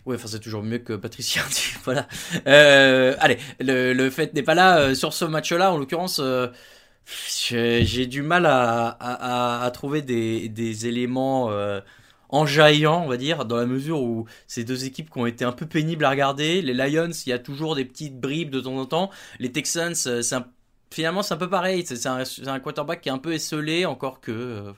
[0.07, 1.43] Oui, enfin c'est toujours mieux que Patricia.
[1.85, 2.09] voilà.
[2.47, 5.73] Euh, allez, le, fait n'est pas là sur ce match-là.
[5.73, 6.23] En l'occurrence,
[7.39, 8.97] j'ai du mal à,
[9.63, 11.51] à, trouver des, des éléments
[12.31, 15.53] enjaillant, on va dire, dans la mesure où ces deux équipes qui ont été un
[15.53, 16.63] peu pénibles à regarder.
[16.63, 19.11] Les Lions, il y a toujours des petites bribes de temps en temps.
[19.39, 20.37] Les Texans, euh, c'est
[20.91, 21.85] finalement c'est un peu pareil.
[21.87, 24.73] C'est un, quarterback qui est un peu esselé, encore que euh,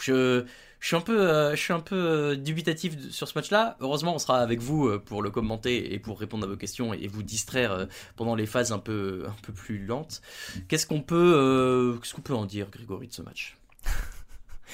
[0.00, 0.44] je,
[0.80, 3.76] je suis un peu, euh, je suis un peu dubitatif sur ce match-là.
[3.80, 7.06] Heureusement, on sera avec vous pour le commenter et pour répondre à vos questions et
[7.06, 10.22] vous distraire pendant les phases un peu, un peu plus lentes.
[10.68, 13.58] Qu'est-ce qu'on peut, qu'est-ce qu'on peut en dire, Grégory, de ce match?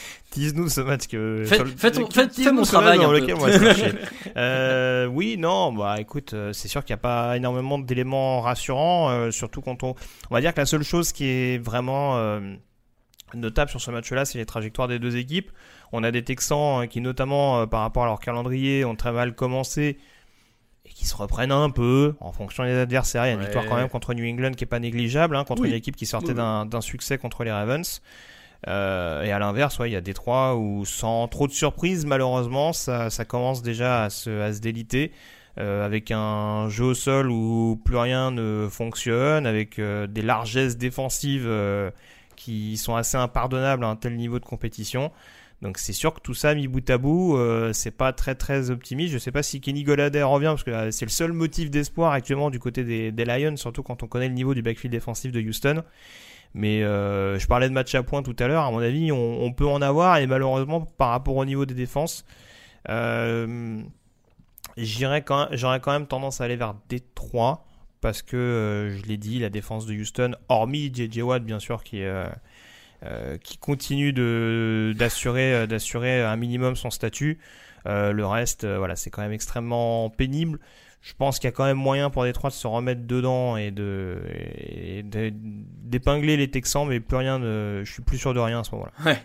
[0.33, 1.45] Dis-nous ce match que.
[1.45, 2.99] Faites, mon travail.
[2.99, 3.37] Dans lequel
[4.37, 9.11] euh, oui, non, bah écoute, euh, c'est sûr qu'il n'y a pas énormément d'éléments rassurants,
[9.11, 9.95] euh, surtout quand on.
[10.31, 12.41] On va dire que la seule chose qui est vraiment euh,
[13.35, 15.51] notable sur ce match-là, c'est les trajectoires des deux équipes.
[15.93, 19.99] On a des Texans qui, notamment par rapport à leur calendrier, ont très mal commencé
[20.85, 23.25] et qui se reprennent un peu en fonction des adversaires.
[23.27, 25.45] Il y a une victoire quand même contre New England qui est pas négligeable, hein,
[25.45, 28.03] contre une équipe qui sortait d'un succès contre les Ravens.
[28.67, 32.07] Euh, et à l'inverse, ouais, il y a des trois où, sans trop de surprise,
[32.07, 35.13] malheureusement, ça, commence déjà à se, déliter.
[35.59, 40.77] Euh, avec un jeu au sol où plus rien ne fonctionne, avec euh, des largesses
[40.77, 41.91] défensives euh,
[42.37, 45.11] qui sont assez impardonnables à un tel niveau de compétition.
[45.61, 47.37] Donc c'est sûr que tout ça mis bout à bout,
[47.73, 49.13] c'est pas très très optimiste.
[49.13, 52.51] Je sais pas si Kenny Goladay revient parce que c'est le seul motif d'espoir actuellement
[52.51, 55.83] du côté des Lions, surtout quand on connaît le niveau du backfield défensif de Houston.
[56.55, 58.65] Mais euh, je parlais de match à point tout à l'heure.
[58.65, 62.25] À mon avis, on, peut en avoir et malheureusement, par rapport au niveau des défenses,
[62.89, 63.81] euh,
[64.77, 65.51] j'aurais quand,
[65.87, 67.65] même tendance à aller vers Détroit
[68.01, 71.83] parce que euh, je l'ai dit, la défense de Houston, hormis JJ Watt bien sûr
[71.83, 72.03] qui
[73.45, 74.13] qui continue
[74.95, 77.39] d'assurer un minimum son statut.
[77.85, 80.59] le reste, voilà, c'est quand même extrêmement pénible
[81.01, 83.71] je pense qu'il y a quand même moyen pour Détroit de se remettre dedans et
[83.71, 84.21] de
[85.85, 87.39] d'épingler les Texans, mais plus rien.
[87.39, 88.93] De, je suis plus sûr de rien à ce moment-là.
[89.05, 89.23] Ouais.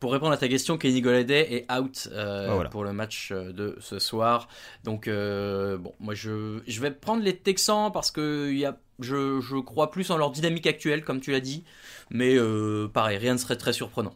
[0.00, 3.76] Pour répondre à ta question, Kenny Golladay est out euh, pour le match euh, de
[3.80, 4.48] ce soir.
[4.82, 9.40] Donc euh, bon, moi je, je vais prendre les Texans parce que y a, je,
[9.40, 11.64] je crois plus en leur dynamique actuelle, comme tu l'as dit.
[12.08, 12.36] Mais
[12.94, 14.14] pareil, rien ne serait très surprenant.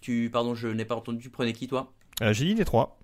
[0.00, 1.22] Tu, pardon, je n'ai pas entendu.
[1.22, 1.92] Tu prenais qui toi?
[2.20, 2.98] J'ai dit Détroit.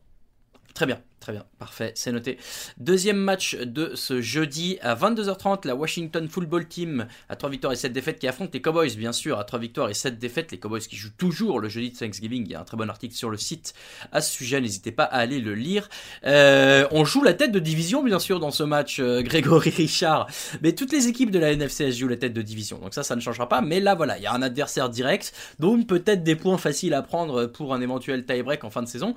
[0.74, 1.00] Très bien.
[1.20, 2.38] Très bien, parfait, c'est noté.
[2.78, 7.76] Deuxième match de ce jeudi à 22h30, la Washington Football Team à 3 victoires et
[7.76, 10.50] 7 défaites qui affronte les Cowboys, bien sûr, à 3 victoires et 7 défaites.
[10.50, 12.46] Les Cowboys qui jouent toujours le jeudi de Thanksgiving.
[12.46, 13.74] Il y a un très bon article sur le site
[14.12, 15.90] à ce sujet, n'hésitez pas à aller le lire.
[16.24, 20.26] Euh, on joue la tête de division, bien sûr, dans ce match, euh, Grégory Richard.
[20.62, 23.14] Mais toutes les équipes de la NFCS jouent la tête de division, donc ça, ça
[23.14, 23.60] ne changera pas.
[23.60, 27.02] Mais là, voilà, il y a un adversaire direct, donc peut-être des points faciles à
[27.02, 29.14] prendre pour un éventuel tie-break en fin de saison.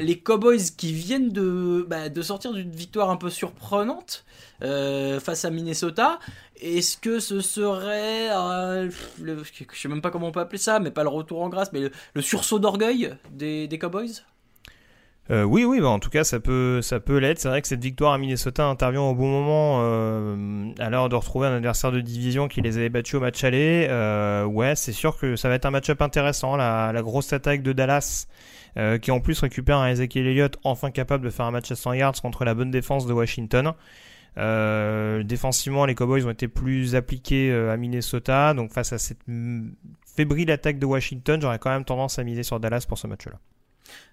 [0.00, 1.43] Les Cowboys qui viennent de
[1.86, 4.24] bah, de, sortir d'une victoire un peu surprenante
[4.62, 6.18] euh, face à Minnesota.
[6.60, 10.80] Est-ce que ce serait, euh, le, je sais même pas comment on peut appeler ça,
[10.80, 11.80] mais pas le retour en grâce, mais
[12.14, 14.22] le, sursaut d'orgueil des, Cowboys?
[15.30, 17.38] Euh, oui, oui, bah en tout cas, ça peut, ça peut l'être.
[17.38, 19.80] C'est vrai que cette victoire à Minnesota intervient au bon moment,
[20.78, 23.88] à l'heure de retrouver un adversaire de division qui les avait battus au match aller.
[24.46, 26.56] ouais, c'est sûr que ça va être un match-up intéressant.
[26.56, 28.26] La grosse attaque de Dallas
[28.76, 31.76] euh, qui en plus récupère un Ezekiel Elliott enfin capable de faire un match à
[31.76, 33.72] 100 yards contre la bonne défense de Washington.
[34.36, 38.52] Euh, défensivement, les Cowboys ont été plus appliqués euh, à Minnesota.
[38.52, 39.20] Donc face à cette
[40.16, 43.38] fébrile attaque de Washington, j'aurais quand même tendance à miser sur Dallas pour ce match-là.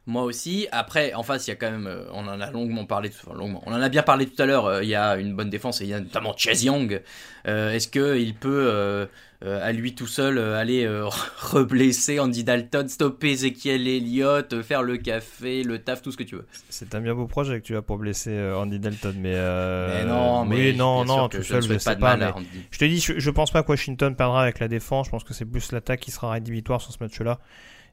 [0.06, 0.68] Moi aussi.
[0.72, 3.74] Après, en face, il y a quand même, on en a longuement parlé, longuement, on
[3.74, 4.84] en a bien parlé tout à l'heure.
[4.84, 7.02] Il y a une bonne défense et il y a notamment Chase Young.
[7.46, 9.08] Est-ce que il peut,
[9.44, 14.84] à lui tout seul, euh, aller euh, reblesser Andy Dalton, stopper Ezekiel Elliott, euh, faire
[14.84, 17.66] le café, le taf, tout ce que tu veux C'est un bien beau projet que
[17.66, 21.28] tu as pour blesser euh, Andy Dalton, mais, euh, Mais non, mais oui, non, non,
[21.28, 22.32] tout seul, je sais pas mais
[22.70, 25.08] je te dis, je, je pense pas que Washington perdra avec la défense.
[25.08, 27.40] Je pense que c'est plus l'attaque qui sera rédhibitoire sur ce match-là.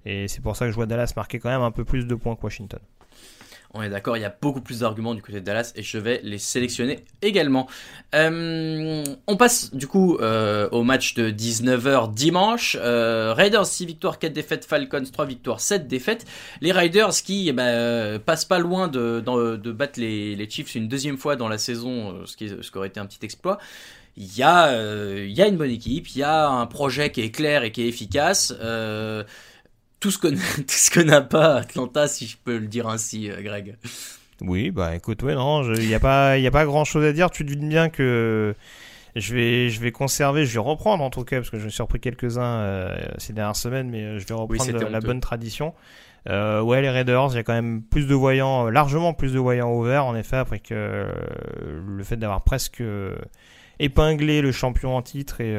[0.05, 2.15] Et c'est pour ça que je vois Dallas marquer quand même un peu plus de
[2.15, 2.81] points que Washington.
[3.75, 5.99] On est d'accord, il y a beaucoup plus d'arguments du côté de Dallas et je
[5.99, 7.69] vais les sélectionner également.
[8.15, 12.79] Euh, on passe du coup euh, au match de 19h dimanche.
[12.81, 16.25] Euh, Raiders 6 victoires, 4 défaites, Falcons 3 victoires, 7 défaites.
[16.63, 19.21] Les Raiders qui eh ben, passent pas loin de,
[19.71, 23.21] battre les, Chiefs une deuxième fois dans la saison, ce qui, aurait été un petit
[23.23, 23.59] exploit.
[24.17, 27.71] Il y, a, une bonne équipe, il y a un projet qui est clair et
[27.71, 28.55] qui est efficace.
[30.01, 33.31] Tout ce que tout ce que n'a pas Atlanta, si je peux le dire ainsi,
[33.31, 33.77] euh, Greg.
[34.41, 37.13] Oui, bah écoute, ouais, non, il n'y a pas, il a pas grand chose à
[37.13, 37.31] dire.
[37.31, 38.55] Tu devines bien que
[39.17, 41.71] je vais, je vais conserver, je vais reprendre en tout cas, parce que je me
[41.71, 45.21] suis repris quelques-uns euh, ces dernières semaines, mais euh, je vais reprendre c'était la, bonne
[45.21, 45.75] tradition.
[46.29, 49.39] Euh, ouais, les Raiders, il y a quand même plus de voyants, largement plus de
[49.39, 51.13] voyants ouverts, en effet, après que euh,
[51.87, 52.83] le fait d'avoir presque
[53.79, 55.57] épinglé le champion en titre et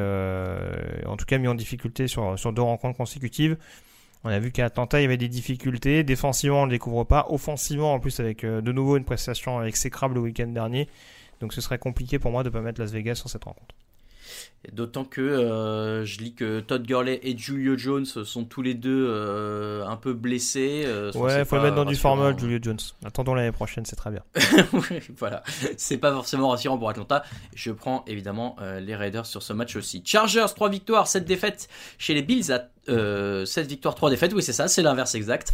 [1.05, 3.57] en tout cas mis en difficulté sur, sur deux rencontres consécutives.
[4.23, 6.03] On a vu qu'à Atlanta, il y avait des difficultés.
[6.03, 7.25] Défensivement, on ne le découvre pas.
[7.29, 10.89] Offensivement, en plus, avec euh, de nouveau une prestation exécrable le week-end dernier.
[11.39, 13.75] Donc ce serait compliqué pour moi de ne pas mettre Las Vegas sur cette rencontre.
[14.73, 19.07] D'autant que euh, je lis que Todd Gurley et Julio Jones sont tous les deux
[19.09, 20.83] euh, un peu blessés.
[20.85, 22.77] euh, Ouais, faut le mettre dans du format, Julio Jones.
[23.05, 24.21] Attendons l'année prochaine, c'est très bien.
[24.73, 25.43] Ouais, voilà,
[25.77, 27.23] c'est pas forcément rassurant pour Atlanta.
[27.55, 30.01] Je prends évidemment euh, les Raiders sur ce match aussi.
[30.05, 34.33] Chargers 3 victoires, 7 défaites chez les Bills à euh, 7 victoires, 3 défaites.
[34.33, 35.53] Oui, c'est ça, c'est l'inverse exact.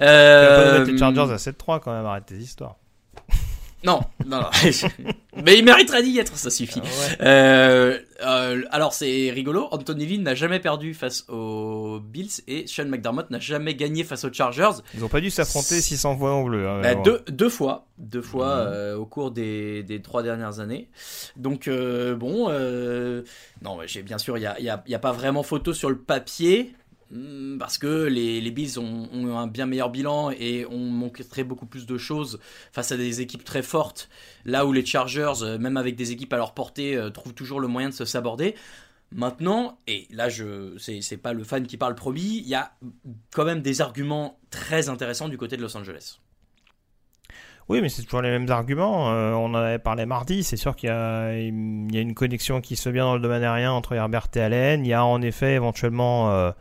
[0.00, 2.76] Euh, les Chargers à 7-3 quand même, arrête tes histoires.
[3.84, 4.48] Non, non, non.
[5.44, 6.80] Mais il mériterait d'y être, ça suffit.
[7.20, 12.86] Euh, euh, alors c'est rigolo, Anthony Lynn n'a jamais perdu face aux Bills et Sean
[12.86, 14.80] McDermott n'a jamais gagné face aux Chargers.
[14.94, 16.68] Ils ont pas dû s'affronter 600 fois en bleu.
[16.68, 18.70] hein, Bah, deux, deux fois, deux fois Mhm.
[18.72, 20.88] euh, au cours des, des trois dernières années.
[21.36, 23.22] Donc euh, bon, euh,
[23.62, 25.42] non, j'ai bien sûr, il y a, il y a- il y a pas vraiment
[25.42, 26.74] photo sur le papier.
[27.10, 31.66] Hmm, Parce que les, les Bills ont, un bien meilleur bilan et ont montré beaucoup
[31.66, 32.38] plus de choses
[32.72, 34.08] face à des équipes très fortes.
[34.44, 37.60] Là où les Chargers, euh, même avec des équipes à leur portée, euh, trouvent toujours
[37.60, 38.54] le moyen de se saborder.
[39.12, 42.72] Maintenant, et là je c'est pas le fan qui parle promis, il y a
[43.32, 46.18] quand même des arguments très intéressants du côté de Los Angeles.
[47.68, 49.12] Oui, mais c'est toujours les mêmes arguments.
[49.12, 50.42] Euh, on en avait parlé mardi.
[50.42, 53.42] C'est sûr qu'il y y a une connexion qui se fait bien dans le domaine
[53.42, 54.84] aérien entre Herbert et Allen.
[54.84, 56.52] Il y a en effet éventuellement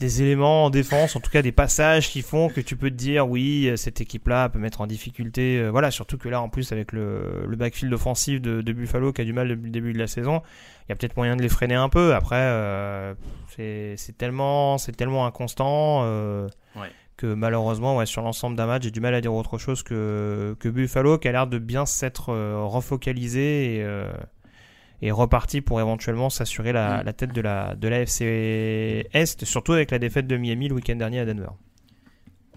[0.00, 2.94] des éléments en défense, en tout cas des passages qui font que tu peux te
[2.96, 5.58] dire oui, cette équipe-là peut mettre en difficulté.
[5.58, 9.12] euh, voilà, surtout que là en plus avec le, le backfield offensif de, de Buffalo
[9.12, 10.42] qui a du mal depuis le début de la saison,
[10.86, 12.14] il y a peut-être moyen de les freiner un peu.
[12.14, 13.14] Après, euh,
[13.56, 16.02] c'est tellement, c'est tellement inconstant.
[16.04, 16.90] euh, Ouais.
[17.16, 20.54] que malheureusement, ouais, sur l'ensemble d'un match, j'ai du mal à dire autre chose que,
[20.60, 23.82] que Buffalo, qui a l'air de bien s'être euh, refocalisé et,
[25.02, 27.06] et reparti pour éventuellement s'assurer la, Mm.
[27.06, 30.74] la tête de la, de la FC Est, surtout avec la défaite de Miami le
[30.74, 31.48] week-end dernier à Denver.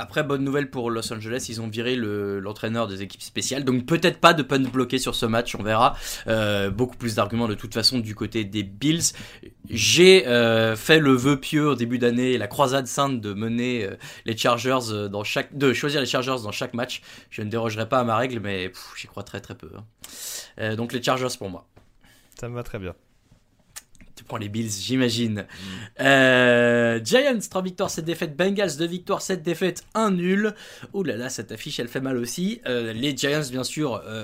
[0.02, 3.86] Après, bonne nouvelle pour Los Angeles, ils ont viré le- l'entraîneur des équipes spéciales, donc
[3.86, 5.97] peut-être pas de punt bloqué sur ce match, on verra.
[6.28, 9.12] Euh, beaucoup plus d'arguments de toute façon du côté des Bills.
[9.69, 13.97] J'ai euh, fait le vœu pieux au début d'année, la croisade sainte de mener euh,
[14.23, 17.02] les Chargers dans chaque, de choisir les Chargers dans chaque match.
[17.30, 19.69] Je ne dérogerai pas à ma règle, mais j'y crois très très peu.
[20.58, 20.75] hein.
[20.78, 21.67] Donc les Chargers pour moi.
[22.39, 22.95] Ça me va très bien.
[24.15, 25.45] Tu prends les Bills, j'imagine.
[25.99, 28.36] Euh, Giants, 3 victoires, 7 défaites.
[28.38, 30.56] Bengals, 2 victoires, 7 défaites, 1 nul.
[30.93, 32.62] Ouh là là, cette affiche, elle fait mal aussi.
[32.65, 34.23] Euh, les Giants, bien sûr, euh,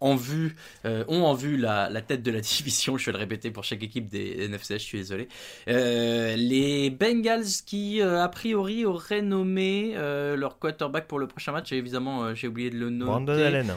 [0.00, 2.96] En vue, euh, ont en vue la, la, tête de la division.
[2.96, 5.28] Je vais le répéter pour chaque équipe des NFC, je suis désolé.
[5.68, 11.72] Euh, les Bengals qui, euh, a priori, auraient nommé leur quarterback pour le prochain match.
[11.72, 13.10] Et évidemment, j'ai oublié de le nommer.
[13.10, 13.74] Brandon Allen.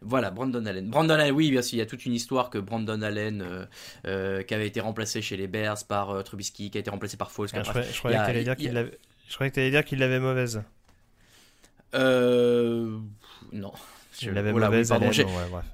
[0.00, 0.88] Voilà, Brandon Allen.
[0.88, 3.66] Brandon Allen, oui, bien sûr, il y a toute une histoire que Brandon Allen,
[4.04, 7.48] qui avait été remplacé chez les Bears par Trubisky, qui a été remplacé par Foles.
[7.52, 8.24] Ah, je, croyais, je, croyais que
[9.54, 10.62] tu allais dire qu'il l'avait mauvaise.
[11.94, 12.98] Euh.
[13.52, 13.72] Non.
[14.20, 15.24] Je l'avais voilà, mauvaise oui, ouais,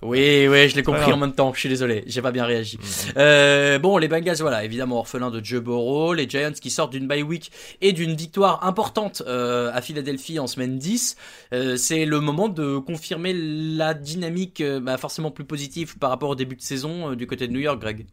[0.03, 1.53] oui, oui, je l'ai compris en même temps.
[1.55, 2.77] Je suis désolé, j'ai pas bien réagi.
[2.77, 3.13] Mm-hmm.
[3.17, 7.07] euh, bon, les Bengals, voilà, évidemment orphelins de Joe Burrow, les Giants qui sortent d'une
[7.07, 11.17] bye week et d'une victoire importante euh, à Philadelphie en semaine 10.
[11.53, 16.35] Euh, c'est le moment de confirmer la dynamique, bah, forcément plus positive par rapport au
[16.35, 18.07] début de saison du côté de New York, Greg.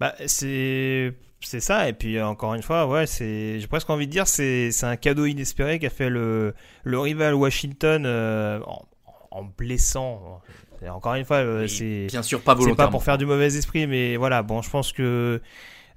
[0.00, 4.12] Bah, c'est c'est ça, et puis encore une fois, ouais, c'est, j'ai presque envie de
[4.12, 8.84] dire, c'est, c'est un cadeau inespéré qu'a fait le, le rival Washington euh, en,
[9.30, 10.40] en, blessant.
[10.88, 13.86] encore une fois, euh, c'est bien sûr pas C'est pas pour faire du mauvais esprit,
[13.86, 15.40] mais voilà, bon, je pense que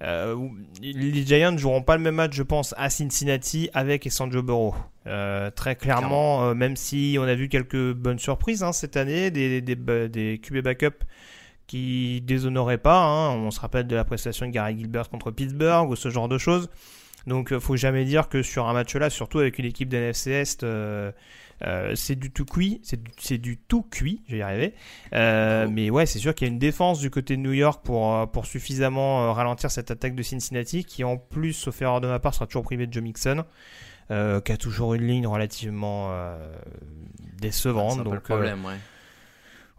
[0.04, 0.36] euh,
[0.82, 4.44] les Giants joueront pas le même match, je pense, à Cincinnati avec et sans Joe
[4.44, 4.74] Burrow.
[5.08, 9.30] Euh, très clairement, euh, même si on a vu quelques bonnes surprises hein, cette année,
[9.32, 11.04] des, des, des QB backup
[11.72, 13.02] qui déshonorait pas.
[13.02, 13.30] Hein.
[13.38, 16.38] On se rappelle de la prestation de Gary Gilbert contre Pittsburgh ou ce genre de
[16.38, 16.70] choses.
[17.28, 20.32] Donc, euh, faut jamais dire que sur un match là, surtout avec une équipe d'NFC
[20.32, 21.14] Est, euh,
[21.66, 24.74] euh, c'est du tout cuit, c'est du, tout cuit, je vais y arriver.
[25.14, 28.30] mais ouais, c'est sûr qu'il y a une défense du côté de New York pour,
[28.32, 32.34] pour suffisamment ralentir cette attaque de Cincinnati, qui en plus, sauf erreur de ma part,
[32.34, 33.46] sera toujours privé de Joe Mixon,
[34.10, 34.16] qui
[34.52, 36.12] a toujours une ligne relativement
[37.40, 38.00] décevante.
[38.00, 38.76] C'est donc, le problème, ouais.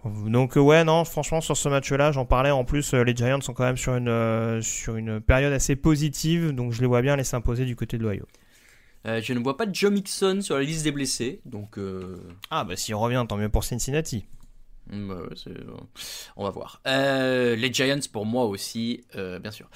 [0.05, 3.41] Donc euh, ouais non franchement sur ce match-là j'en parlais en plus euh, les Giants
[3.41, 7.03] sont quand même sur une euh, sur une période assez positive donc je les vois
[7.03, 8.27] bien les s'imposer du côté de l'Ohio.
[9.05, 11.79] je ne vois pas Joe Mixon sur la liste des blessés donc.
[12.51, 14.25] Ah bah s'il revient tant mieux pour Cincinnati.
[14.91, 15.23] Bah
[16.37, 16.81] on va voir.
[16.85, 19.69] les Giants pour moi aussi bien sûr.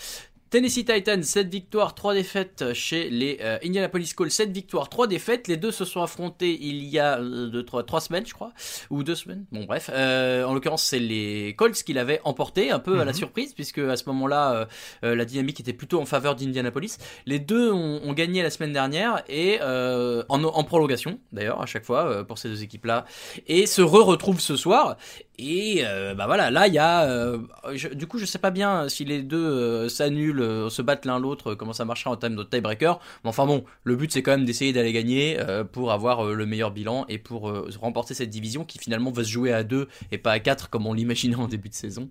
[0.57, 5.48] Tennessee Titans, 7 victoires, 3 défaites chez les euh, Indianapolis Colts, 7 victoires, 3 défaites.
[5.48, 7.20] Les deux se sont affrontés il y a
[7.66, 8.52] 3, euh, semaines, je crois,
[8.88, 9.44] ou 2 semaines.
[9.52, 9.90] Bon, bref.
[9.92, 13.18] Euh, en l'occurrence, c'est les Colts qui l'avaient emporté, un peu à la Mhm.
[13.18, 14.66] surprise, puisque à ce moment-là,
[15.02, 16.96] la dynamique était plutôt en faveur d'Indianapolis.
[17.26, 21.84] Les deux ont, ont, gagné la semaine dernière, et en, en, prolongation, d'ailleurs, à chaque
[21.84, 23.04] fois, pour ces deux équipes-là,
[23.46, 24.96] et se re-retrouvent ce soir.
[25.38, 25.82] Et
[26.16, 27.36] bah voilà, là, il y a...
[27.74, 31.18] Je, du coup, je sais pas bien si les deux s'annulent euh, se battre l'un
[31.18, 33.01] l'autre, comment ça marchera en termes de tiebreaker.
[33.24, 36.34] Mais enfin bon, le but c'est quand même d'essayer d'aller gagner euh, pour avoir euh,
[36.34, 39.88] le meilleur bilan et pour remporter cette division qui finalement va se jouer à 2
[40.12, 42.09] et pas à 4 comme on l'imaginait en début de saison.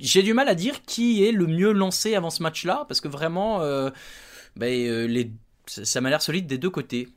[0.00, 3.08] J'ai du mal à dire qui est le mieux lancé avant ce match-là parce que
[3.08, 3.60] vraiment,
[4.56, 5.32] les,
[5.66, 7.08] ça m'a l'air solide des deux côtés.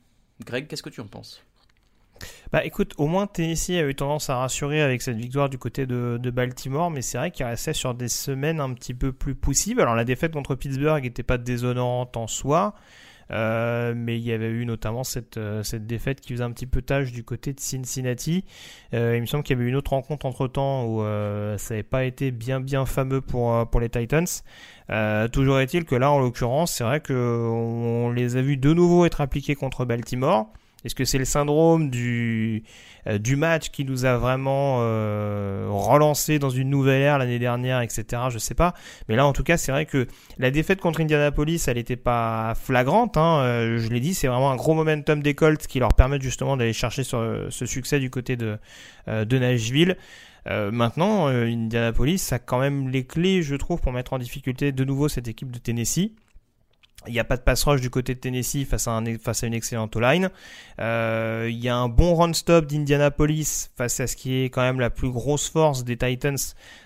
[0.44, 1.42] Greg, qu'est-ce que tu en penses?
[2.52, 5.86] Bah écoute, au moins Tennessee a eu tendance à rassurer avec cette victoire du côté
[5.86, 9.80] de, Baltimore, mais c'est vrai qu'il restait sur des semaines un petit peu plus possibles.
[9.80, 12.74] Alors la défaite contre Pittsburgh n'était pas déshonorante en soi,
[13.30, 16.66] euh, mais il y avait eu notamment cette, euh, cette défaite qui faisait un petit
[16.66, 18.44] peu tâche du côté de Cincinnati.
[18.92, 21.02] Euh, il me semble qu'il y avait eu une autre rencontre entre temps où
[21.58, 24.26] ça n'avait pas été bien bien fameux pour, pour les Titans.
[25.32, 29.20] toujours est-il que là, en l'occurrence, c'est vrai qu'on les a vus de nouveau être
[29.20, 30.52] appliqués contre Baltimore.
[30.84, 32.64] Est-ce que c'est le syndrome du,
[33.06, 37.80] euh, du match qui nous a vraiment euh, relancé dans une nouvelle ère l'année dernière,
[37.80, 38.22] etc.
[38.30, 38.74] Je sais pas.
[39.08, 40.06] Mais là, en tout cas, c'est vrai que
[40.38, 43.16] la défaite contre Indianapolis, elle n'était pas flagrante.
[43.16, 43.40] Hein.
[43.40, 46.56] Euh, je l'ai dit, c'est vraiment un gros momentum des Colts qui leur permet justement
[46.56, 48.58] d'aller chercher ce succès du côté de,
[49.06, 49.96] de Nashville.
[50.48, 54.72] Euh, maintenant, euh, Indianapolis a quand même les clés, je trouve, pour mettre en difficulté
[54.72, 56.12] de nouveau cette équipe de Tennessee.
[57.06, 59.42] Il n'y a pas de pass rush du côté de Tennessee face à, un, face
[59.42, 60.30] à une excellente line.
[60.80, 64.78] Euh, il y a un bon run-stop d'Indianapolis face à ce qui est quand même
[64.78, 66.36] la plus grosse force des Titans,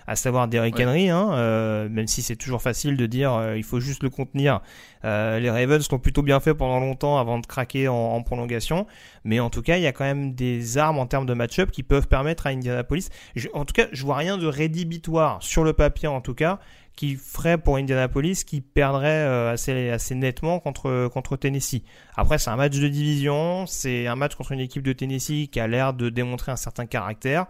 [0.07, 0.85] à savoir Derrick ouais.
[0.85, 1.09] Henry.
[1.09, 4.61] Hein, euh, même si c'est toujours facile de dire euh, il faut juste le contenir.
[5.03, 8.87] Les Ravens l'ont plutôt bien fait pendant longtemps avant de craquer en, en, prolongation.
[9.23, 11.71] Mais en tout cas, il y a quand même des armes en termes de match-up
[11.71, 13.07] qui peuvent permettre à Indianapolis.
[13.37, 16.59] Je, en tout cas, je vois rien de rédhibitoire sur le papier en tout cas
[16.97, 21.83] qui ferait pour Indianapolis qui perdrait euh, assez, nettement contre, Tennessee.
[22.17, 25.59] Après, c'est un match de division, c'est un match contre une équipe de Tennessee qui
[25.61, 27.45] a l'air de démontrer un certain caractère.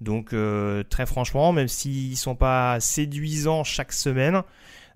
[0.00, 4.42] Donc, euh, très franchement, même s'ils sont pas séduisants chaque semaine,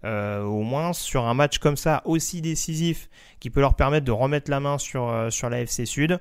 [0.04, 3.08] euh, au moins sur un match comme ça aussi décisif
[3.40, 6.20] qui peut leur permettre de remettre la main sur, la FC Sud,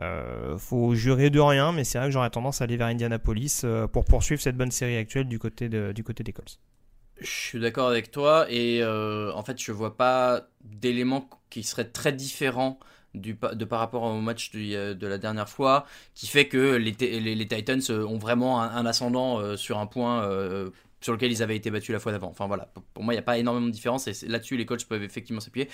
[0.00, 3.66] euh, faut jurer de rien, mais c'est vrai que j'aurais tendance à aller vers Indianapolis
[3.92, 6.58] pour poursuivre cette bonne série actuelle du côté, du côté des Colts.
[7.18, 11.88] Je suis d'accord avec toi et euh, en fait je vois pas d'éléments qui seraient
[11.88, 12.78] très différents
[13.14, 16.92] du, de par rapport au match de, de la dernière fois qui fait que les,
[16.92, 21.42] les, les Titans ont vraiment un, ascendant euh, sur un point euh, sur lequel ils
[21.42, 22.28] avaient été battus la fois d'avant.
[22.28, 24.84] Enfin voilà, pour moi, il n'y a pas énormément de différence et là-dessus, les coachs
[24.84, 25.68] peuvent effectivement s'appuyer.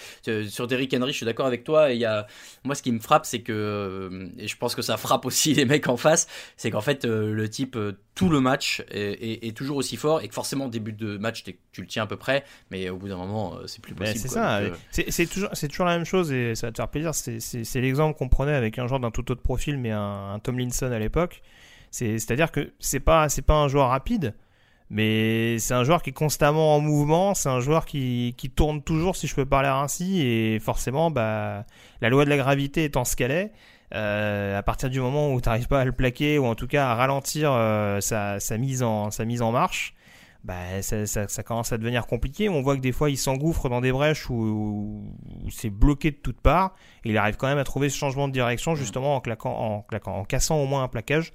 [0.49, 1.93] Sur Derrick Henry, je suis d'accord avec toi.
[1.93, 2.27] Et y a...
[2.65, 5.65] Moi, ce qui me frappe, c'est que, et je pense que ça frappe aussi les
[5.65, 9.57] mecs en face, c'est qu'en fait, euh, le type, euh, tout le match est, est,
[9.57, 12.45] toujours aussi fort et que forcément, début de match, tu le tiens à peu près,
[12.71, 14.19] mais au bout d'un moment, euh, c'est plus possible.
[14.19, 14.61] C'est ça,
[14.91, 17.15] c'est toujours, toujours la même chose et ça va te faire plaisir.
[17.15, 20.91] C'est l'exemple qu'on prenait avec un joueur d'un tout autre profil, mais un, un Tomlinson
[20.93, 21.43] à l'époque.
[21.91, 24.35] C'est-à-dire que c'est pas, pas un joueur rapide
[24.93, 28.83] mais c'est un joueur qui est constamment en mouvement, c'est un joueur qui, qui, tourne
[28.83, 31.65] toujours, si je peux parler ainsi, et forcément, bah,
[32.03, 33.53] la loi de la gravité étant ce qu'elle est,
[33.95, 36.67] euh, à partir du moment où tu n'arrives pas à le plaquer, ou en tout
[36.67, 39.95] cas à ralentir euh, sa, sa, mise en, sa mise en marche,
[40.45, 42.51] bah, ça, ça, ça, commence à devenir compliqué.
[42.51, 46.17] On voit que des fois, il s'engouffre dans des brèches où, où, c'est bloqué de
[46.17, 46.75] toutes parts,
[47.07, 49.81] et il arrive quand même à trouver ce changement de direction, justement en, claquant, en,
[49.81, 51.33] claquant, en cassant au moins un plaquage.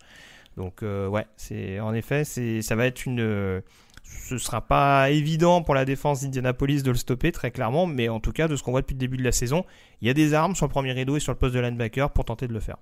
[0.58, 3.62] Donc euh, ouais, c'est en effet, c'est ça va être une euh,
[4.03, 8.20] ce sera pas évident pour la défense d'Indianapolis de le stopper très clairement, mais en
[8.20, 9.66] tout cas de ce qu'on voit depuis le début de la saison,
[10.01, 12.10] il y a des armes sur le premier rideau et sur le poste de linebacker
[12.12, 12.78] pour tenter de le faire.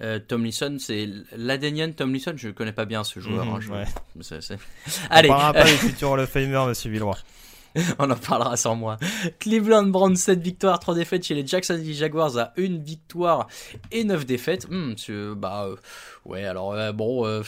[0.00, 3.46] Euh, Tomlinson, c'est l'Adenian Tomlinson, je connais pas bien ce joueur.
[3.46, 4.58] Mhm, hein, ouais.
[5.08, 7.16] Allez, on parlera pas futurs Hall of Famer, Monsieur Villeroy.
[7.98, 8.96] On en parlera sans moi.
[9.38, 13.48] Cleveland Browns 7 victoires, 3 défaites chez les Jacksonville Jaguars à 1 victoire
[13.92, 14.68] et 9 défaites.
[14.70, 14.94] Hmm,
[15.36, 15.76] bah euh,
[16.24, 17.42] ouais, alors euh, bon, euh,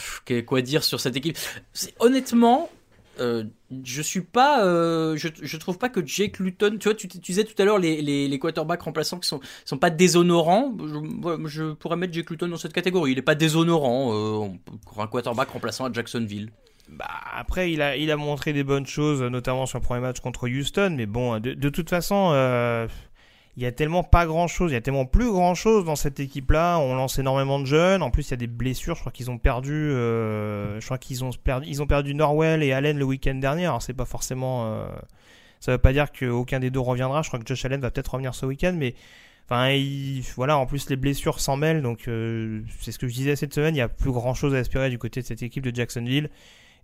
[0.46, 1.38] quoi dire sur cette équipe?
[1.98, 2.70] Honnêtement,
[3.18, 4.62] je suis pas,
[5.16, 8.38] je, trouve pas que Jake Luton, tu vois, tu, disais tout à l'heure les, les,
[8.38, 10.72] quarterbacks remplaçants qui sont, sont pas déshonorants.
[10.78, 13.12] Je, je pourrais mettre Jake Luton dans cette catégorie.
[13.12, 14.56] Il est pas déshonorant
[14.86, 16.52] pour un quarterback remplaçant à Jacksonville.
[16.88, 20.94] Bah, après, il a, montré des bonnes choses, notamment sur le premier match contre Houston.
[20.96, 22.88] Mais bon, de, toute façon, euh,
[23.56, 25.96] il y a tellement pas grand chose, il y a tellement plus grand chose dans
[25.96, 26.78] cette équipe-là.
[26.78, 28.02] On lance énormément de jeunes.
[28.02, 28.94] En plus, il y a des blessures.
[28.94, 30.80] Je crois qu'ils ont perdu, euh,
[31.66, 33.66] ils ont perdu Norwell et Allen le week-end dernier.
[33.66, 34.86] Alors, c'est pas forcément, euh,
[35.60, 37.20] ça veut pas dire qu'aucun des deux reviendra.
[37.22, 38.94] Je crois que Josh Allen va peut-être revenir ce week-end, mais
[39.50, 39.74] Enfin,
[40.36, 42.00] voilà, en plus les blessures s'en mêlent, donc
[42.80, 44.90] c'est ce que je disais cette semaine, il y a plus grand chose à espérer
[44.90, 46.28] du côté de cette équipe de Jacksonville.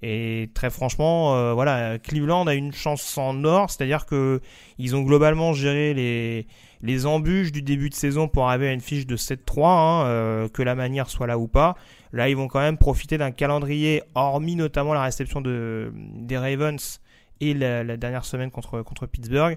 [0.07, 4.42] Et très franchement, euh, voilà, Cleveland a une chance en or, c'est-à-dire que
[4.76, 6.46] ils ont globalement géré les,
[6.82, 10.48] les embûches du début de saison pour arriver à une fiche de 7-3, hein, euh,
[10.48, 11.74] que la manière soit là ou pas.
[12.12, 17.00] Là, ils vont quand même profiter d'un calendrier, hormis notamment la réception de, des Ravens
[17.40, 19.57] et la, dernière semaine contre, contre Pittsburgh,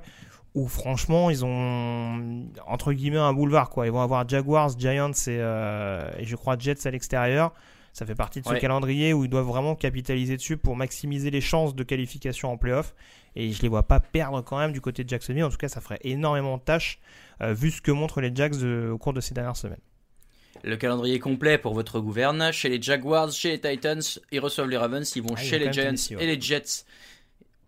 [0.55, 3.69] où franchement, ils ont entre guillemets un boulevard.
[3.69, 3.85] quoi.
[3.85, 7.51] Ils vont avoir Jaguars, Giants et, euh, et je crois Jets à l'extérieur.
[7.97, 11.41] Ça fait partie de ce calendrier où ils doivent vraiment capitaliser dessus pour maximiser les
[11.41, 12.93] chances de qualification en playoff.
[13.35, 15.43] Et je les vois pas perdre quand même du côté de Jacksonville.
[15.43, 16.99] En tout cas, ça ferait énormément de tâches
[17.41, 19.81] euh, vu ce que montrent les Jacks au cours de ces dernières semaines.
[20.63, 22.51] Le calendrier complet pour votre gouverne.
[22.51, 25.15] Chez les Jaguars, chez les Titans, ils reçoivent les Ravens.
[25.15, 26.85] Ils vont ah, chez les Giants et les Jets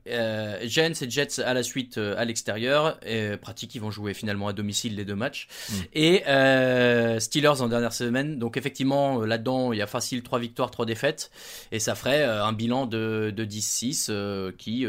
[0.07, 2.99] euh, Giants et Jets à la suite euh, à l'extérieur.
[3.05, 5.47] Et, pratique, ils vont jouer finalement à domicile les deux matchs.
[5.69, 5.73] Mm.
[5.93, 8.39] Et euh, Steelers en dernière semaine.
[8.39, 11.31] Donc effectivement, euh, là-dedans, il y a facile 3 victoires, 3 défaites.
[11.71, 14.85] Et ça ferait un bilan de, de 10-6 qui...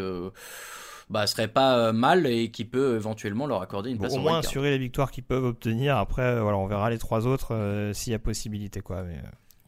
[1.09, 4.71] Bah, serait pas mal et qui peut éventuellement leur accorder une place Au moins assurer
[4.71, 5.97] les victoires qu'ils peuvent obtenir.
[5.97, 8.81] Après, voilà, on verra les trois autres s'il y a possibilité.
[8.81, 9.19] Quoi, mais...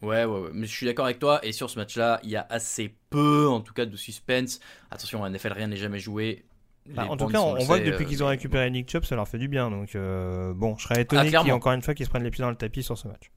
[0.03, 1.44] Ouais, ouais, ouais, mais je suis d'accord avec toi.
[1.44, 4.61] Et sur ce match-là, il y a assez peu, en tout cas, de suspense.
[4.90, 6.44] Attention, en NFL, rien n'est jamais joué.
[6.86, 9.14] Bah, en tout cas, on, voit que depuis qu'ils ont euh, récupéré Nick Chubb, ça
[9.14, 9.70] leur fait du bien.
[9.70, 12.42] Donc, euh, bon, je serais étonné ah, encore une fois, qu'ils se prennent les pieds
[12.42, 13.30] dans le tapis sur ce match.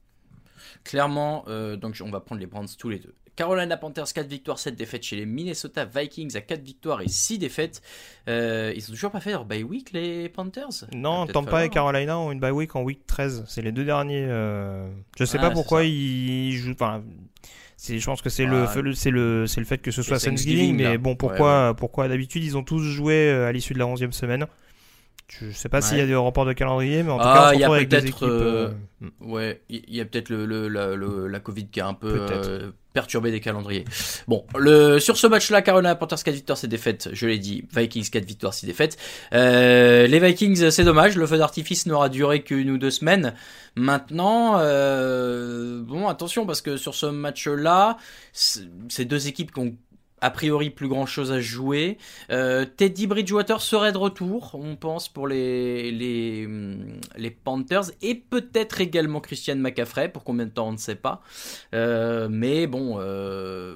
[0.83, 3.13] Clairement, euh, donc on va prendre les Browns tous les deux.
[3.35, 7.37] Carolina Panthers 4 victoires, 7 défaites chez les Minnesota Vikings à 4 victoires et 6
[7.37, 7.81] défaites.
[8.27, 10.85] Euh, ils ont toujours pas fait leur bye week les Panthers?
[10.93, 13.43] Non, Tampa et Carolina ont une bye week en week 13.
[13.47, 14.25] C'est les deux derniers.
[14.27, 14.89] Euh...
[15.17, 16.73] Je sais pas ah, pourquoi ils jouent.
[16.73, 17.03] Enfin,
[17.77, 20.97] je pense que c'est le, c'est le, c'est le fait que ce soit Thanksgiving, mais
[20.97, 24.47] bon, pourquoi, pourquoi d'habitude ils ont tous joué euh, à l'issue de la 11e semaine
[25.27, 27.53] je sais pas s'il y a des rapports de calendrier, mais en tout ah, cas,
[27.55, 28.69] il y a peut-être, euh,
[29.01, 33.29] euh, ouais, il y a peut-être le, le, la, Covid qui a un peu perturber
[33.29, 33.83] des calendriers.
[34.27, 34.45] Bon,
[34.99, 38.53] sur ce match-là, Carolina Panthers 4 victoires, 6 défaites, je l'ai dit, Vikings 4 victoires,
[38.53, 38.97] 6 défaites.
[39.33, 43.35] Euh, les Vikings, c'est dommage, le feu d'artifice n'aura duré qu'une ou deux semaines.
[43.75, 47.97] Maintenant, euh, bon, attention, parce que sur ce match-là,
[48.31, 49.75] c'est deux équipes qui ont
[50.21, 51.97] a priori plus grand chose à jouer.
[52.31, 59.19] Euh, Teddy Bridgewater serait de retour, on pense, pour les, les Panthers, et peut-être également
[59.19, 61.21] Christian McCaffrey, pour combien de temps on ne sait pas.
[61.73, 63.75] Euh, mais bon, euh,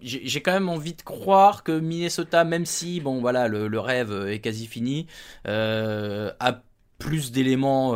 [0.00, 4.28] j'ai quand même envie de croire que Minnesota, même si bon voilà le, le rêve
[4.28, 5.06] est quasi fini,
[5.46, 6.62] a
[6.98, 7.94] plus d'éléments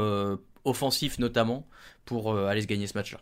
[0.64, 1.66] offensifs notamment
[2.04, 3.20] pour aller se gagner ce match-là.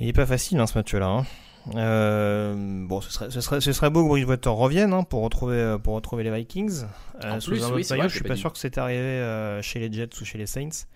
[0.00, 1.06] Il n'est pas facile hein, ce match-là.
[1.06, 1.26] Hein.
[1.74, 2.54] Euh,
[2.86, 5.78] bon, ce serait, ce, serait, ce serait beau que Bridgewater revienne hein, pour, retrouver, euh,
[5.78, 6.84] pour retrouver les Vikings.
[7.24, 10.24] Euh, sous un autre je suis pas sûr que c'est arrivé chez les Jets ou
[10.24, 10.86] chez les Saints.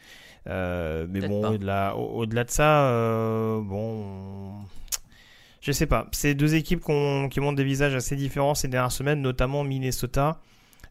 [0.47, 2.91] Mais bon, au-delà, au-delà de ça,
[3.63, 4.53] bon,
[5.61, 6.07] je sais pas.
[6.13, 6.85] C'est deux équipes
[7.31, 10.41] qui montrent des visages assez différents ces dernières semaines, notamment Minnesota.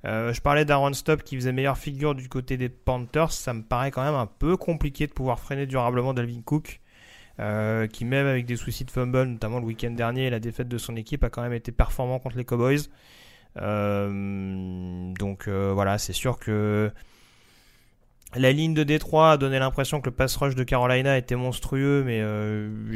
[0.04, 3.32] je parlais d'Aaron Stop qui faisait meilleure figure du côté des Panthers.
[3.32, 6.82] Ça me paraît quand même un peu compliqué de pouvoir freiner durablement Dalvin Cook.
[7.40, 10.68] Euh, qui même avec des soucis de fumble, notamment le week-end dernier, et la défaite
[10.68, 12.82] de son équipe, a quand même été performant contre les Cowboys.
[13.62, 16.92] Euh, donc euh, voilà, c'est sûr que
[18.36, 22.04] la ligne de Détroit a donné l'impression que le pass rush de Carolina était monstrueux,
[22.06, 22.22] mais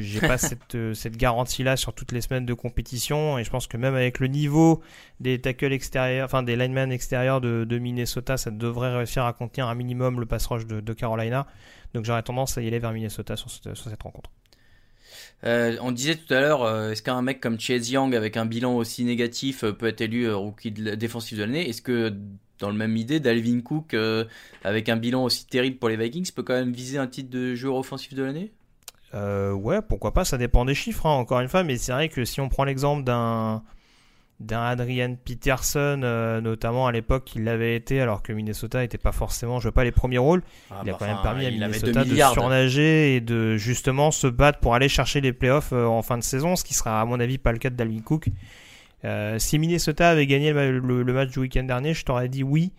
[0.02, 3.40] j'ai pas cette, cette garantie-là sur toutes les semaines de compétition.
[3.40, 4.82] Et je pense que même avec le niveau
[5.22, 9.76] des tackles extérieurs, enfin des linemen extérieurs de, Minnesota, ça devrait réussir à contenir un
[9.76, 11.48] minimum le pass rush de Carolina.
[11.94, 14.30] Donc j'aurais tendance à y aller vers Minnesota sur cette, rencontre.
[15.44, 18.46] Euh, on disait tout à l'heure, euh, est-ce qu'un mec comme Chase Young avec un
[18.46, 21.70] bilan aussi négatif euh, peut être élu rookie défensif de l'année?
[21.70, 22.14] Est-ce que
[22.60, 23.96] dans le même idée, Dalvin Cook
[24.64, 27.56] avec un bilan aussi terrible pour les Vikings peut quand même viser un titre de
[27.56, 28.52] joueur offensif de l'année?
[29.14, 32.26] Ouais, pourquoi pas, ça dépend des chiffres, hein, encore une fois, mais c'est vrai que
[32.26, 33.64] si on prend l'exemple d'un
[34.40, 39.12] d'un Adrian Peterson, euh, notamment à l'époque, il l'avait été, alors que Minnesota n'était pas
[39.12, 40.44] forcément, je veux pas les premiers rôles.
[40.70, 44.28] Ah il a bah quand même permis à Minnesota de surnager et de justement se
[44.28, 47.06] battre pour aller chercher les playoffs euh, en fin de saison, ce qui sera à
[47.06, 48.30] mon avis pas le cas de Dalvin Cook.
[49.06, 52.72] Euh, si Minnesota avait gagné le, match du week-end dernier, je t'aurais dit oui.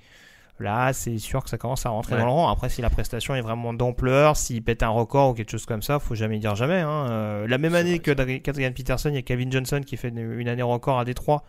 [0.60, 2.48] Là, c'est sûr que ça commence à rentrer dans le rang.
[2.48, 5.82] Après, si la prestation est vraiment d'ampleur, s'il pète un record ou quelque chose comme
[5.82, 6.80] ça, faut jamais dire jamais.
[6.80, 7.10] Hein.
[7.10, 10.48] Euh, la même année que Adrian Peterson, il y a Kevin Johnson qui fait une,
[10.48, 11.42] année record à Détroit,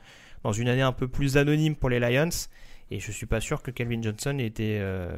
[0.44, 2.30] dans une année un peu plus anonyme pour les Lions.
[2.90, 5.16] Et je suis pas sûr que Kevin Johnson ait été, euh,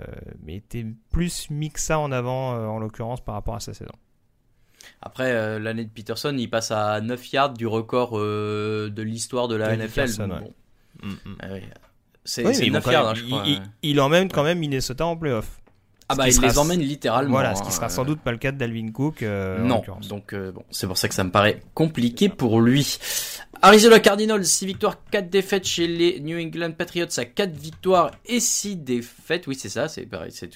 [1.12, 3.92] plus ça en avant, euh, en l'occurrence, par rapport à sa saison.
[5.02, 9.76] Après, l'année de Peterson, il passe à 9 yards du record de l'histoire de la
[9.76, 10.10] NFL.
[11.04, 11.36] Mm, mm.
[11.42, 11.48] Ah
[12.28, 15.62] c'est oui, hein, il, emmène quand même Minnesota en playoff.
[16.10, 17.32] Ah bah il les emmène littéralement.
[17.32, 19.24] Voilà, ce qui sera sans doute pas le cas de Dalvin Cook.
[19.24, 22.98] Euh, non, donc euh, bon, c'est pour ça que ça me paraît compliqué pour lui.
[23.62, 28.42] Arizona Cardinals, 6 victoires, 4 défaites chez les New England Patriots à 4 victoires et
[28.42, 29.48] 6 défaites.
[29.48, 30.50] Oui, c'est ça, c'est pareil, c'est.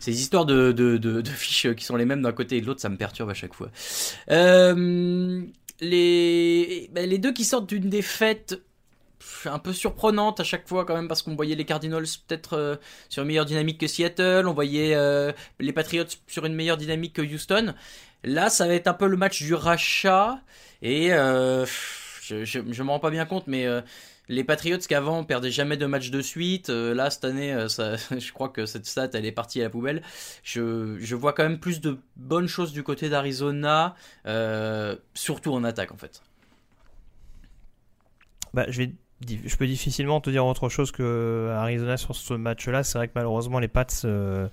[0.00, 2.66] Ces histoires de, de, de, de, fiches qui sont les mêmes d'un côté et de
[2.66, 3.70] l'autre, ça me perturbe à chaque fois.
[4.30, 5.42] Euh,
[5.80, 8.60] les, ben, les deux qui sortent d'une défaite
[9.46, 12.76] un peu surprenante à chaque fois quand même parce qu'on voyait les Cardinals peut-être euh,
[13.08, 17.14] sur une meilleure dynamique que Seattle, on voyait euh, les Patriots sur une meilleure dynamique
[17.14, 17.74] que Houston.
[18.22, 20.40] Là, ça va être un peu le match du rachat
[20.82, 21.66] et euh,
[22.22, 23.66] je, je, me rends pas bien compte, mais
[24.28, 28.64] les Patriots qu'avant perdaient jamais de match de suite, là cette année, je crois que
[28.64, 30.02] cette stat elle est partie à la poubelle.
[30.42, 33.94] Je, je vois quand même plus de bonnes choses du côté d'Arizona,
[35.14, 36.22] surtout en attaque en fait.
[38.54, 38.92] Bah, je vais
[39.44, 42.82] je peux difficilement te dire autre chose que Arizona sur ce match-là.
[42.82, 44.48] C'est vrai que malheureusement les Pats euh,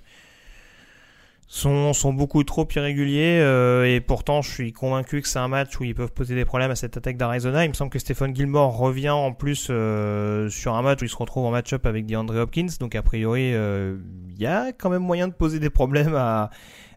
[1.46, 5.84] sont, beaucoup trop irréguliers euh, et pourtant je suis convaincu que c'est un match où
[5.84, 7.64] ils peuvent poser des problèmes à cette attaque d'Arizona.
[7.64, 11.10] Il me semble que Stephen Gilmore revient en plus euh, sur un match où il
[11.10, 12.68] se retrouve en match-up avec DeAndre Hopkins.
[12.80, 16.50] Donc a priori il y a quand même moyen de poser des problèmes à,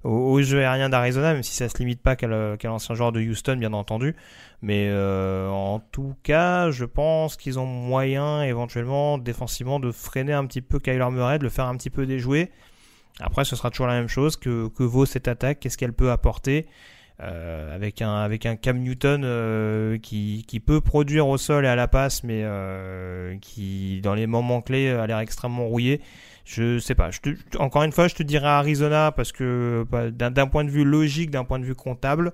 [0.06, 3.58] au, jeu aérien d'Arizona, même si ça se limite pas qu'à l'ancien joueur de Houston
[3.58, 4.16] bien entendu.
[4.62, 10.46] Mais euh, en tout cas, je pense qu'ils ont moyen éventuellement défensivement de freiner un
[10.46, 12.52] petit peu Kyler Murray, de le faire un petit peu déjouer.
[13.20, 14.38] Après, ce sera toujours la même chose.
[14.38, 16.68] Que, vaut cette attaque Qu'est-ce qu'elle peut apporter
[17.22, 22.24] euh, avec un Cam Newton euh, qui, peut produire au sol et à la passe,
[22.24, 22.46] mais
[23.42, 26.02] qui dans les moments clés a l'air extrêmement rouillé.
[26.46, 27.10] Je sais pas.
[27.58, 31.32] Encore une fois, je te dirais Arizona parce que bah, d'un point de vue logique,
[31.32, 32.34] d'un point de vue comptable,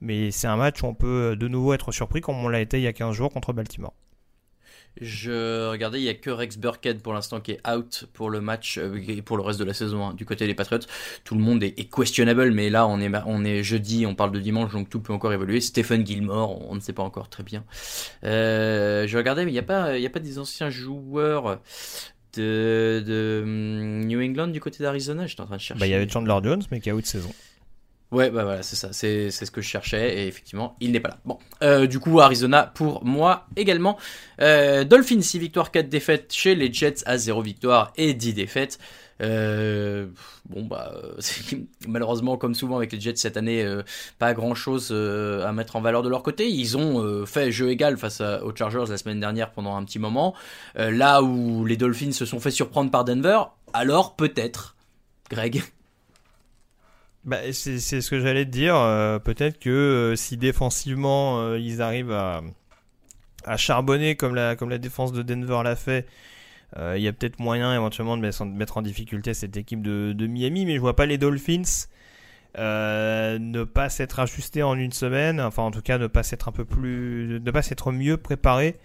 [0.00, 2.60] mais c'est un match où on peut euh, de nouveau être surpris comme on l'a
[2.60, 3.94] été il y a 15 jours contre Baltimore.
[5.00, 8.40] Je regardais, il y a que Rex Burkhead pour l'instant qui est out pour le
[8.40, 10.86] match euh, et pour le reste de la saison hein, du côté des Patriots.
[11.22, 14.40] Tout le monde est, questionable, mais là on est on est jeudi, on parle de
[14.40, 15.60] dimanche, donc tout peut encore évoluer.
[15.60, 17.64] Stephen Gilmore, on ne sait pas encore très bien.
[18.24, 21.60] Euh, je regardais, mais il n'y il y a pas des anciens joueurs
[22.36, 25.26] de, de hum, New England du côté d'Arizona.
[25.26, 25.80] J'étais en train de chercher.
[25.80, 27.32] Bah, il y avait Chandler Jones, mais qui a out de saison.
[28.12, 31.08] Ouais, bah voilà, c'est ça, c'est ce que je cherchais, et effectivement, il n'est pas
[31.08, 31.18] là.
[31.24, 33.98] Bon, euh, du coup, Arizona pour moi également.
[34.40, 38.78] Euh, Dolphins, 6 victoires, 4 défaites chez les Jets à 0 victoire et 10 défaites.
[39.22, 40.08] Euh,
[40.50, 40.92] bon bah
[41.88, 43.82] malheureusement comme souvent avec les Jets cette année euh,
[44.18, 47.50] pas grand chose euh, à mettre en valeur de leur côté ils ont euh, fait
[47.50, 50.34] jeu égal face aux Chargers la semaine dernière pendant un petit moment
[50.74, 53.40] là où les Dolphins se sont fait surprendre par Denver
[53.72, 54.76] alors peut-être
[55.30, 55.62] Greg?
[57.26, 58.76] Bah, c'est ce que j'allais te dire.
[58.76, 62.40] Euh, peut-être que euh, si défensivement euh, ils arrivent à,
[63.44, 66.06] à, charbonner comme la, comme la défense de Denver l'a fait,
[66.76, 70.66] il y a peut-être moyen éventuellement de mettre, en difficulté cette équipe de, Miami.
[70.66, 71.86] Mais je vois pas les Dolphins
[72.58, 75.40] ne pas s'être ajustés en une semaine.
[75.40, 78.76] Enfin, en tout cas, ne pas s'être un peu plus, ne pas s'être mieux préparés.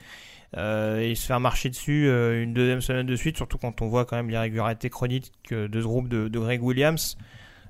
[0.55, 4.15] et se faire marcher dessus une deuxième semaine de suite, surtout quand on voit quand
[4.15, 7.17] même l'irrégularité chronique de ce groupe de Greg Williams.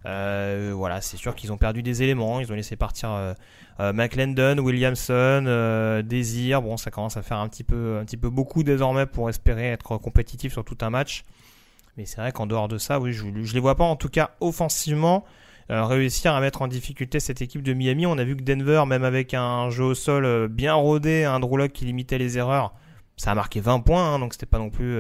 [0.06, 2.40] Euh, voilà, c'est sûr qu'ils ont perdu des éléments.
[2.40, 3.34] Ils ont laissé partir euh,
[3.80, 6.62] euh McLendon, Williamson, Désir.
[6.62, 9.98] Bon, ça commence à faire un petit peu, un petit beaucoup désormais pour espérer être
[9.98, 11.24] compétitif sur tout un match.
[11.98, 14.10] Mais c'est vrai qu'en dehors de ça, oui, je, je les vois pas en tout
[14.10, 15.26] cas offensivement
[15.70, 18.06] réussir à mettre en difficulté cette équipe de Miami.
[18.06, 21.70] On a vu que Denver, même avec un jeu au sol bien rodé, un Drew
[21.70, 22.74] qui limitait les erreurs,
[23.16, 24.36] ça a marqué 20 points, hein, donc pas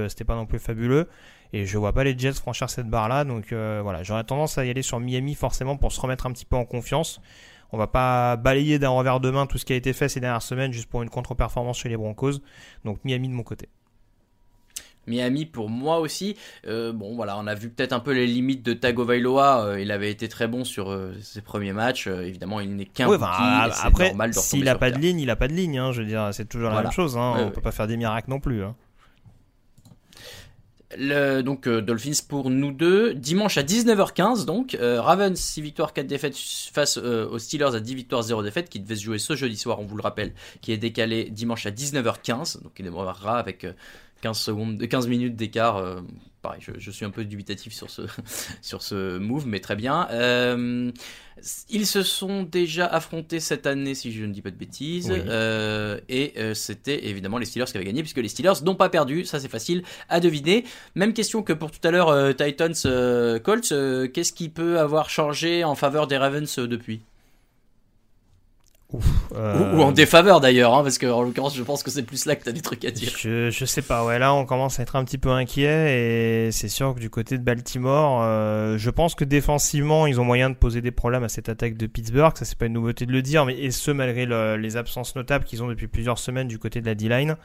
[0.07, 1.09] c'était pas non plus fabuleux.
[1.53, 3.23] Et je vois pas les Jets franchir cette barre-là.
[3.25, 6.31] Donc euh, voilà, j'aurais tendance à y aller sur Miami forcément pour se remettre un
[6.31, 7.21] petit peu en confiance.
[7.73, 10.19] On va pas balayer d'un revers de main tout ce qui a été fait ces
[10.19, 12.39] dernières semaines juste pour une contre-performance chez les Broncos.
[12.85, 13.69] Donc Miami de mon côté.
[15.07, 16.37] Miami pour moi aussi.
[16.67, 19.65] Euh, bon voilà, on a vu peut-être un peu les limites de Tagovailoa.
[19.65, 22.07] Euh, il avait été très bon sur ses premiers matchs.
[22.07, 25.53] évidemment, il n'est qu'un ouais, Après, s'il a pas de ligne, il a pas de
[25.53, 25.79] ligne.
[25.79, 27.17] Hein, je veux dire, c'est toujours la même chose.
[27.17, 28.63] Hein, on peut pas faire des miracles non plus.
[28.63, 28.75] Hein.
[30.97, 33.13] Donc euh, Dolphins pour nous deux.
[33.13, 34.75] Dimanche à 19h15 donc.
[34.75, 38.69] Euh, Ravens 6 victoires 4 défaites face euh, aux Steelers à 10 victoires 0 défaites
[38.69, 40.33] qui devait se jouer ce jeudi soir on vous le rappelle.
[40.61, 42.61] Qui est décalé dimanche à 19h15.
[42.63, 43.65] Donc il démarrera avec
[44.21, 45.83] 15, secondes, 15 minutes d'écart.
[46.41, 48.03] pareil je, suis un peu dubitatif sur ce,
[48.61, 50.07] sur ce move mais très bien.
[51.69, 55.99] Ils se sont déjà affrontés cette année, si je ne dis pas de bêtises, euh,
[56.07, 59.25] et euh, c'était évidemment les Steelers qui avaient gagné, puisque les Steelers n'ont pas perdu,
[59.25, 60.65] ça c'est facile à deviner.
[60.95, 62.73] Même question que pour tout à l'heure, euh, Titans
[63.43, 63.73] Colts,
[64.13, 67.01] qu'est-ce qui peut avoir changé en faveur des Ravens depuis?
[69.35, 72.25] Euh, ou, en défaveur d'ailleurs, hein, parce que en l'occurrence, je pense que c'est plus
[72.25, 73.13] là que tu as des trucs à dire.
[73.17, 76.51] Je, je sais pas, ouais, là on commence à être un petit peu inquiet et
[76.51, 80.49] c'est sûr que du côté de Baltimore, euh, je pense que défensivement, ils ont moyen
[80.49, 83.11] de poser des problèmes à cette attaque de Pittsburgh, ça c'est pas une nouveauté de
[83.11, 84.25] le dire, mais et ce malgré
[84.57, 87.37] les absences notables qu'ils ont depuis plusieurs semaines du côté de la D-line.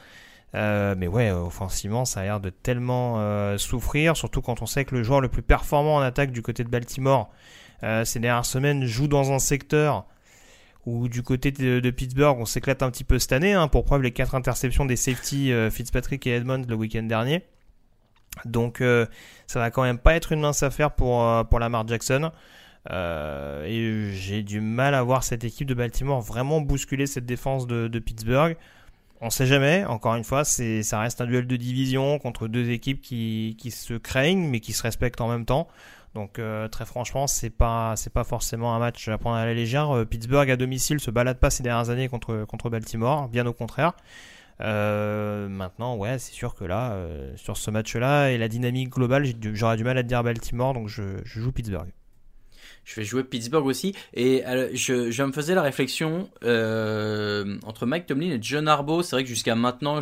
[0.55, 4.95] Euh, mais ouais, offensivement, ça a l'air de tellement souffrir, surtout quand on sait que
[4.95, 7.29] le joueur le plus performant en attaque du côté de Baltimore
[7.81, 10.05] ces dernières semaines joue dans un secteur
[10.87, 14.03] ou du côté de, Pittsburgh, on s'éclate un petit peu cette année, hein, pour preuve
[14.03, 17.43] les quatre interceptions des safety euh, Fitzpatrick et Edmonds le week-end dernier.
[18.45, 19.05] Donc euh,
[19.47, 22.31] ça va quand même pas être une mince affaire pour, euh, pour Lamar Jackson.
[22.89, 27.99] et j'ai du mal à voir cette équipe de Baltimore vraiment bousculer cette défense de,
[27.99, 28.55] Pittsburgh.
[29.19, 33.01] On sait jamais, encore une fois, ça reste un duel de division contre deux équipes
[33.01, 35.67] qui, qui se craignent mais qui se respectent en même temps.
[36.17, 39.95] Donc euh, très franchement, c'est pas pas forcément un match à prendre à la légère.
[39.95, 43.53] Euh, Pittsburgh à domicile se balade pas ces dernières années contre contre Baltimore, bien au
[43.53, 43.93] contraire.
[44.61, 46.97] Euh, maintenant, ouais, c'est sûr que là,
[47.35, 51.23] sur ce match-là et la dynamique globale, j'aurais du mal à dire Baltimore, donc je
[51.23, 51.89] joue Pittsburgh
[52.87, 53.93] je vais jouer Pittsburgh aussi.
[54.13, 59.03] Et euh, je, je, me faisais la réflexion euh, entre Mike Tomlin et John Harbaugh.
[59.03, 59.99] C'est vrai que jusqu'à maintenant,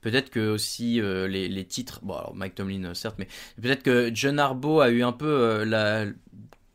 [0.00, 2.00] peut-être que aussi euh, les, les, titres.
[2.02, 3.28] Bon, alors Mike Tomlin, certes, mais
[3.60, 6.06] peut-être que John Harbaugh a eu un peu la.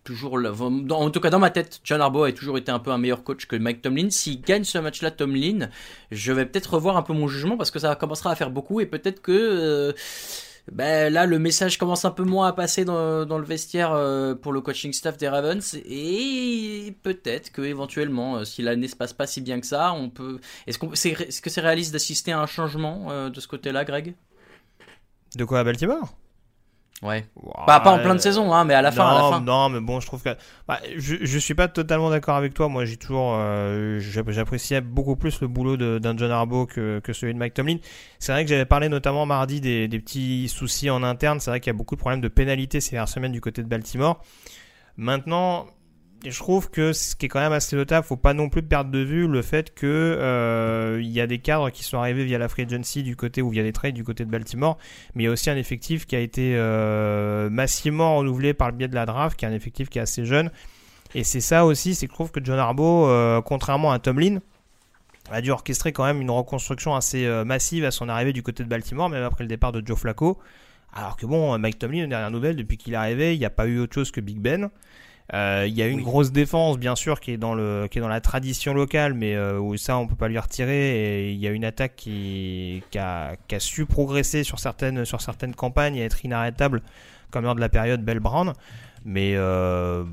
[0.03, 2.97] Toujours, en tout cas dans ma tête, John Harbaugh a toujours été un peu un
[2.97, 4.09] meilleur coach que Mike Tomlin.
[4.09, 5.69] S'il gagne ce match-là, Tomlin,
[6.11, 8.79] je vais peut-être revoir un peu mon jugement parce que ça commencera à faire beaucoup
[8.79, 9.93] et peut-être que
[10.71, 14.53] ben là le message commence un peu moins à passer dans, le vestiaire euh, pour
[14.53, 15.75] le coaching staff des Ravens.
[15.85, 20.39] Et peut-être que éventuellement euh, si l'année se pas si bien que ça on peut
[20.67, 24.15] est-ce que c'est réaliste d'assister à un changement euh, de ce côté-là Greg?
[25.35, 26.13] De quoi à Baltimore?
[27.01, 27.25] Ouais.
[27.65, 29.03] pas, pas en plein de saison, hein, mais à la fin.
[29.03, 29.41] Non, à la fin.
[29.41, 30.29] non, mais bon, je trouve que.
[30.67, 32.69] Bah, je, je suis pas totalement d'accord avec toi.
[32.69, 33.33] Moi, j'ai toujours.
[33.35, 37.77] Euh, J'appréciais beaucoup plus le boulot d'un John Harbaugh que, que, celui de Mike Tomlin.
[38.19, 41.39] C'est vrai que j'avais parlé notamment mardi des, des petits soucis en interne.
[41.39, 43.63] C'est vrai qu'il y a beaucoup de problèmes de pénalité ces dernières semaines du côté
[43.63, 44.21] de Baltimore.
[44.95, 45.65] Maintenant,
[46.23, 48.91] je trouve que ce qui est quand même assez notable, faut pas non plus perdre
[48.91, 52.37] de vue le fait que euh, il y a des cadres qui sont arrivés via
[52.37, 54.77] la free agency du côté ou via des trades du côté de Baltimore,
[55.15, 58.77] mais il y a aussi un effectif qui a été euh, massivement renouvelé par le
[58.77, 60.51] biais de la draft, qui est un effectif qui est assez jeune.
[61.15, 64.39] Et c'est ça aussi, c'est que je trouve que John Harbaugh, euh, contrairement à Tomlin,
[65.31, 68.69] a dû orchestrer quand même une reconstruction assez massive à son arrivée du côté de
[68.69, 70.37] Baltimore, même après le départ de Joe Flacco.
[70.93, 73.65] Alors que bon, Mike Tomlin, dernière nouvelle, depuis qu'il est arrivé, il n'y a pas
[73.65, 74.69] eu autre chose que Big Ben.
[75.33, 78.01] Euh, il y a une grosse défense, bien sûr, qui est dans le qui est
[78.01, 81.27] dans la tradition locale, mais euh, où ça on peut pas lui retirer.
[81.27, 85.05] Et il y a une attaque qui, qui, a, qui a su progresser sur certaines
[85.05, 86.81] sur certaines campagnes et être inarrêtable,
[87.29, 88.53] comme lors de la période Bell Brown.
[89.05, 90.03] Mais euh,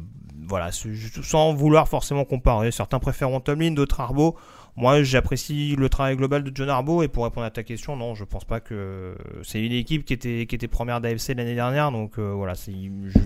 [0.46, 4.36] voilà, sans vouloir forcément comparer, certains préfèrent Tomlin, d'autres Arbo.
[4.78, 8.14] Moi, j'apprécie le travail global de John Arbo et pour répondre à ta question, non,
[8.14, 11.90] je pense pas que c'est une équipe qui était qui était première d'AFC l'année dernière,
[11.90, 12.70] donc euh, voilà, je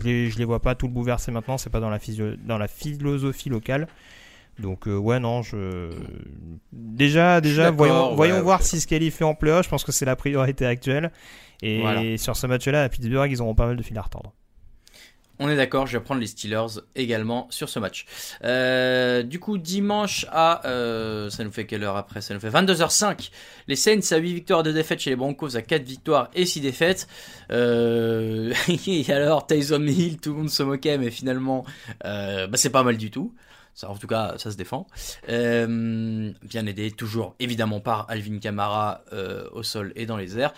[0.03, 1.98] les je les vois pas tout le bouleverser maintenant, c'est pas dans la
[2.44, 3.86] dans la philosophie locale.
[4.59, 5.90] Donc euh, ouais non, je
[6.72, 10.05] déjà déjà voyons voyons voir si ce qu'elle fait en playoff, je pense que c'est
[10.07, 11.11] la priorité actuelle
[11.62, 14.32] et sur ce match-là à Pittsburgh, ils auront pas mal de fil à retordre.
[15.45, 18.07] On est d'accord, je vais prendre les Steelers également sur ce match.
[18.45, 20.64] Euh, du coup, dimanche à...
[20.68, 22.20] Euh, ça nous fait quelle heure après?
[22.20, 23.30] Ça nous fait 22h05.
[23.66, 26.61] Les Saints à 8 victoires, 2 défaites chez les Broncos à 4 victoires et 6
[26.61, 27.09] défaites.
[27.51, 28.55] Euh,
[28.86, 31.64] et alors, Tyson Hill, tout le monde se moquait, mais finalement,
[32.05, 33.34] bah, c'est pas mal du tout.
[33.74, 34.86] Ça, en tout cas, ça se défend.
[35.26, 39.03] bien aidé, toujours évidemment par Alvin Kamara
[39.51, 40.55] au sol et dans les airs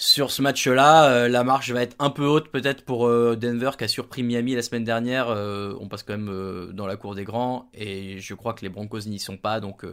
[0.00, 3.72] sur ce match-là, euh, la marche va être un peu haute peut-être pour euh, Denver
[3.76, 5.28] qui a surpris Miami la semaine dernière.
[5.28, 8.70] Euh, on passe quand même dans la cour des grands et je crois que les
[8.70, 9.84] Broncos n'y sont pas, donc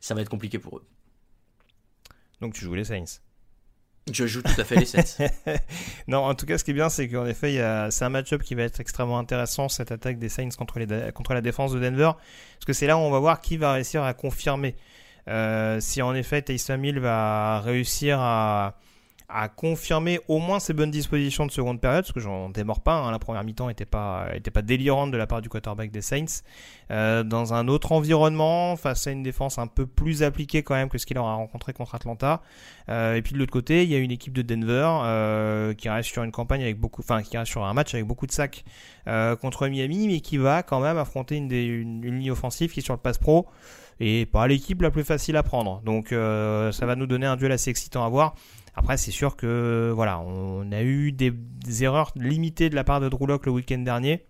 [0.00, 0.84] ça va être compliqué pour eux.
[2.40, 3.20] Donc tu joues les Saints
[4.12, 5.26] je joue tout à fait les Saints.
[6.06, 7.54] non, en tout cas, ce qui est bien, c'est qu'en effet,
[7.90, 11.34] c'est un match-up qui va être extrêmement intéressant, cette attaque des Saints contre, les, contre
[11.34, 12.12] la défense de Denver.
[12.14, 14.76] Parce que c'est là où on va voir qui va réussir à confirmer.
[15.80, 18.78] si en effet Taysom Hill va réussir à,
[19.28, 22.94] a confirmé au moins ses bonnes dispositions de seconde période, parce que j'en démords pas,
[22.94, 26.00] hein, la première mi-temps n'était pas, était pas délirante de la part du quarterback des
[26.00, 26.42] Saints,
[26.92, 30.88] euh, dans un autre environnement, face à une défense un peu plus appliquée quand même
[30.88, 32.40] que ce qu'il aura rencontré contre Atlanta.
[32.88, 35.88] Euh, et puis de l'autre côté, il y a une équipe de Denver euh, qui
[35.88, 38.32] reste sur une campagne avec beaucoup, enfin qui reste sur un match avec beaucoup de
[38.32, 38.64] sacs
[39.40, 42.82] contre Miami, mais qui va quand même affronter une, une, une ligne offensive qui est
[42.82, 43.46] sur le pass pro
[44.00, 45.80] et pas l'équipe la plus facile à prendre.
[45.82, 48.34] Donc ça va nous donner un duel assez excitant à voir.
[48.76, 51.32] Après, c'est sûr que voilà, on a eu des,
[51.80, 54.22] erreurs limitées de la part de Drew le week-end dernier.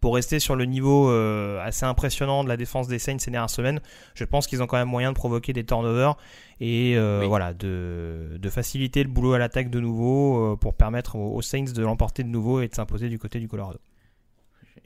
[0.00, 3.50] Pour rester sur le niveau euh, assez impressionnant de la défense des Saints ces dernières
[3.50, 3.80] semaines,
[4.14, 6.16] je pense qu'ils ont quand même moyen de provoquer des turnovers
[6.60, 11.42] et euh, voilà de, faciliter le boulot à l'attaque de nouveau euh, pour permettre aux,
[11.42, 13.78] Saints de l'emporter de nouveau et de s'imposer du côté du Colorado.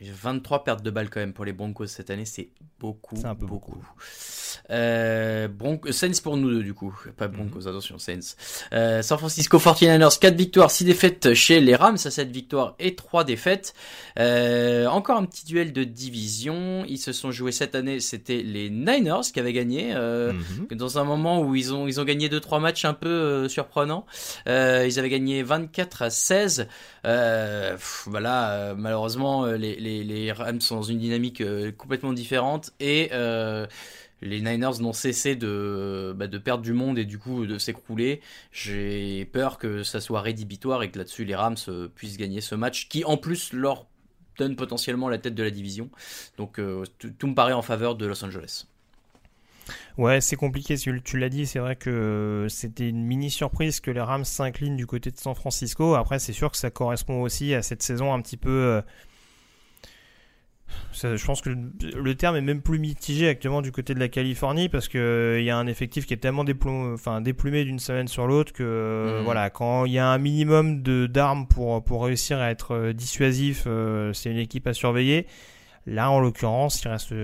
[0.01, 3.17] 23 pertes de balles quand même pour les Broncos cette année, c'est beaucoup.
[3.17, 3.83] C'est un peu beaucoup.
[4.71, 5.49] Euh,
[5.91, 7.37] Saints pour nous deux du coup, pas mhm.
[7.37, 8.37] Broncos, attention Saints.
[8.73, 12.95] Euh, San Francisco 49ers, 4 victoires, 6 défaites chez les Rams, à 7 victoires et
[12.95, 13.75] 3 défaites.
[14.19, 18.71] Euh, encore un petit duel de division, ils se sont joués cette année, c'était les
[18.71, 20.77] Niners qui avaient gagné, euh, mhm.
[20.77, 24.07] dans un moment où ils ont, ils ont gagné 2-3 matchs un peu euh, surprenants.
[24.49, 26.69] Euh, ils avaient gagné 24 à 16.
[28.07, 31.43] voilà, malheureusement les, les, Rams sont dans une dynamique
[31.77, 33.11] complètement différente et
[34.23, 38.21] les Niners n'ont cessé de, bah, de perdre du monde et du coup de s'écrouler.
[38.53, 42.55] J'ai peur que ça soit rédhibitoire et que là-dessus les Rams euh, puissent gagner ce
[42.55, 43.87] match qui en plus leur
[44.39, 45.91] donne potentiellement la tête de la division.
[46.37, 46.85] Donc euh,
[47.19, 48.67] tout, me paraît en faveur de Los Angeles.
[49.97, 54.01] Ouais, c'est compliqué, tu l'as dit, c'est vrai que c'était une mini surprise que les
[54.01, 55.95] Rams s'inclinent du côté de San Francisco.
[55.95, 58.83] Après, c'est sûr que ça correspond aussi à cette saison un petit peu euh,
[60.93, 64.69] je pense que le, terme est même plus mitigé actuellement du côté de la Californie
[64.69, 68.09] parce que euh, y a un effectif qui est tellement déplumé, enfin, déplumé d'une semaine
[68.09, 69.25] sur l'autre que euh, mhm.
[69.25, 72.93] voilà quand il y a un minimum de d'armes pour pour réussir à être euh,
[72.93, 73.67] dissuasif,
[74.13, 75.27] c'est une équipe à surveiller.
[75.87, 77.15] Là, en l'occurrence, il reste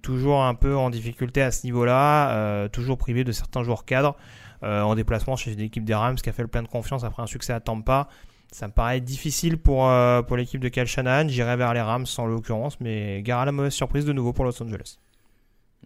[0.00, 4.16] toujours un peu en difficulté à ce niveau-là, toujours privé de certains joueurs cadres
[4.62, 7.22] en déplacement chez une équipe des Rams qui a fait le plein de confiance après
[7.22, 8.08] un succès à Tampa.
[8.54, 11.26] Ça me paraît difficile pour, euh, pour l'équipe de Cal Shanahan.
[11.26, 14.44] J'irai vers les Rams en l'occurrence, mais gare à la mauvaise surprise de nouveau pour
[14.44, 14.98] Los Angeles.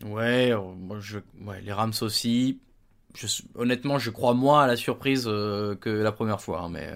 [0.05, 1.19] Ouais, moi je...
[1.47, 2.59] ouais les Rams aussi.
[3.14, 6.61] je, honnêtement, je crois moins à la surprise euh, que la première fois.
[6.61, 6.93] hein, mais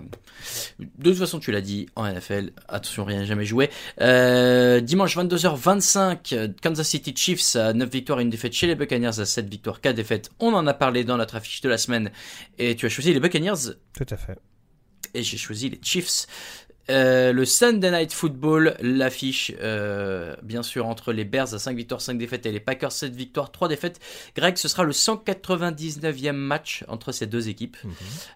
[0.79, 3.71] de toute façon, tu l'as dit, en NFL, attention, rien n'est jamais joué.
[4.03, 9.21] Euh, dimanche 22h25, Kansas City Chiefs à 9 victoires et une défaite chez les Buccaneers
[9.21, 10.33] à 7 victoires, 4 défaites.
[10.39, 12.11] On en a parlé dans notre affiche de la semaine.
[12.59, 14.39] Et tu as choisi les Buccaneers Tout à fait.
[15.15, 16.27] Et j'ai choisi les Chiefs.
[16.91, 22.01] Euh, le Sunday Night Football, l'affiche, euh, bien sûr, entre les Bears à 5 victoires,
[22.01, 24.01] 5 défaites et les Packers 7 victoires, 3 défaites.
[24.35, 27.77] Greg, ce sera le 199e match entre ces deux équipes.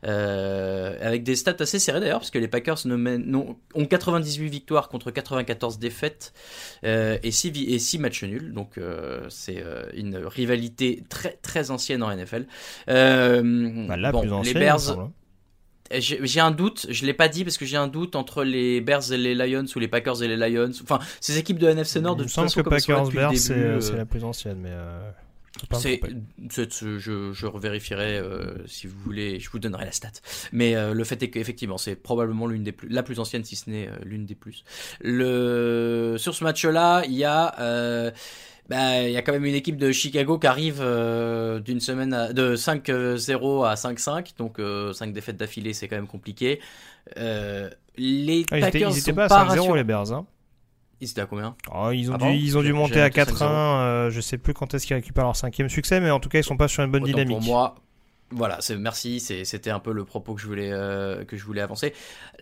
[0.04, 3.84] Euh, avec des stats assez serrées d'ailleurs, parce que les Packers ne mènent- non, ont
[3.86, 6.32] 98 victoires contre 94 défaites
[6.84, 8.52] euh, et 6, et 6 matchs nuls.
[8.54, 12.46] Donc euh, c'est euh, une rivalité très très ancienne en NFL.
[13.88, 14.78] Bah, la bon, plus ancienne, les Bears.
[15.90, 19.12] J'ai un doute, je l'ai pas dit parce que j'ai un doute entre les Bears
[19.12, 20.72] et les Lions ou les Packers et les Lions.
[20.82, 24.04] Enfin, ces équipes de NFC Nord de toute façon que Packers Bears, c'est euh, la
[24.06, 24.70] plus ancienne, mais.
[24.72, 25.10] euh,
[25.80, 26.00] c'est,
[26.98, 30.10] je, je revérifierai euh, si vous voulez, je vous donnerai la stat.
[30.52, 33.56] Mais euh, le fait est qu'effectivement, c'est probablement l'une des plus, la plus ancienne, si
[33.56, 34.64] ce n'est euh, l'une des plus.
[35.00, 38.10] Le, sur ce match-là, il y a, euh,
[38.68, 42.12] bah, il y a quand même une équipe de Chicago qui arrive euh, d'une semaine
[42.12, 44.60] à- de 5-0 à 5-5, donc
[44.92, 46.60] 5 défaites d'affilée, c'est quand même compliqué.
[47.18, 49.74] Euh, les Ah, ils étaient, Packers ils étaient sont pas à pas 5-0 rassurants.
[49.74, 50.12] les Bears.
[50.12, 50.26] Hein.
[51.00, 51.54] Ils étaient à combien?
[51.74, 52.30] Oh, ils ont Ah dû, bon?
[52.32, 53.36] ils ont dû monter à noté 5-0.
[53.38, 53.44] 4-1.
[53.44, 56.38] euh, je sais plus quand est-ce qu'ils récupèrent leur cinquième succès, mais en tout cas,
[56.38, 57.38] ils sont pas sur une bonne Autant dynamique.
[57.38, 57.74] Pour moi,
[58.30, 61.60] voilà, merci, c'est- c'était un peu le propos que je voulais euh, que je voulais
[61.60, 61.94] avancer.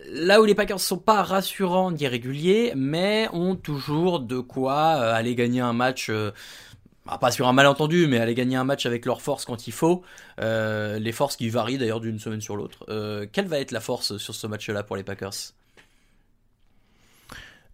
[0.09, 5.13] Là où les Packers sont pas rassurants ni réguliers, mais ont toujours de quoi euh,
[5.13, 6.09] aller gagner un match.
[6.09, 6.31] euh,
[7.05, 9.73] bah, pas sur un malentendu, mais aller gagner un match avec leur force quand il
[9.73, 10.03] faut.
[10.41, 12.85] Euh, les forces qui varient d'ailleurs d'une semaine sur l'autre.
[13.31, 15.54] Quelle va être la force sur ce match-là pour les Packers?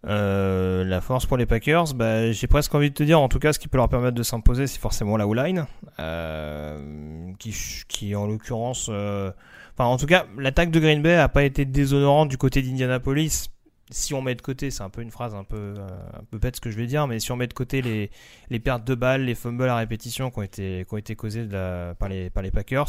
[0.07, 3.39] Euh, la force pour les Packers, bah, j'ai presque envie de te dire, en tout
[3.39, 5.65] cas, ce qui peut leur permettre de s'imposer, c'est forcément la O-line,
[5.99, 9.31] euh, qui, en l'occurrence, euh,
[9.73, 13.49] enfin, en tout cas, l'attaque de Green Bay a pas été déshonorante du côté d'Indianapolis.
[13.91, 16.37] Si on met de côté, c'est un peu une phrase un peu, euh, un peu
[16.37, 18.09] bête ce que je vais dire, mais si on met de côté les,
[18.49, 21.51] les pertes de balles, les fumbles à répétition qui ont été, qui ont été de
[21.53, 22.87] la- par, les, par les Packers,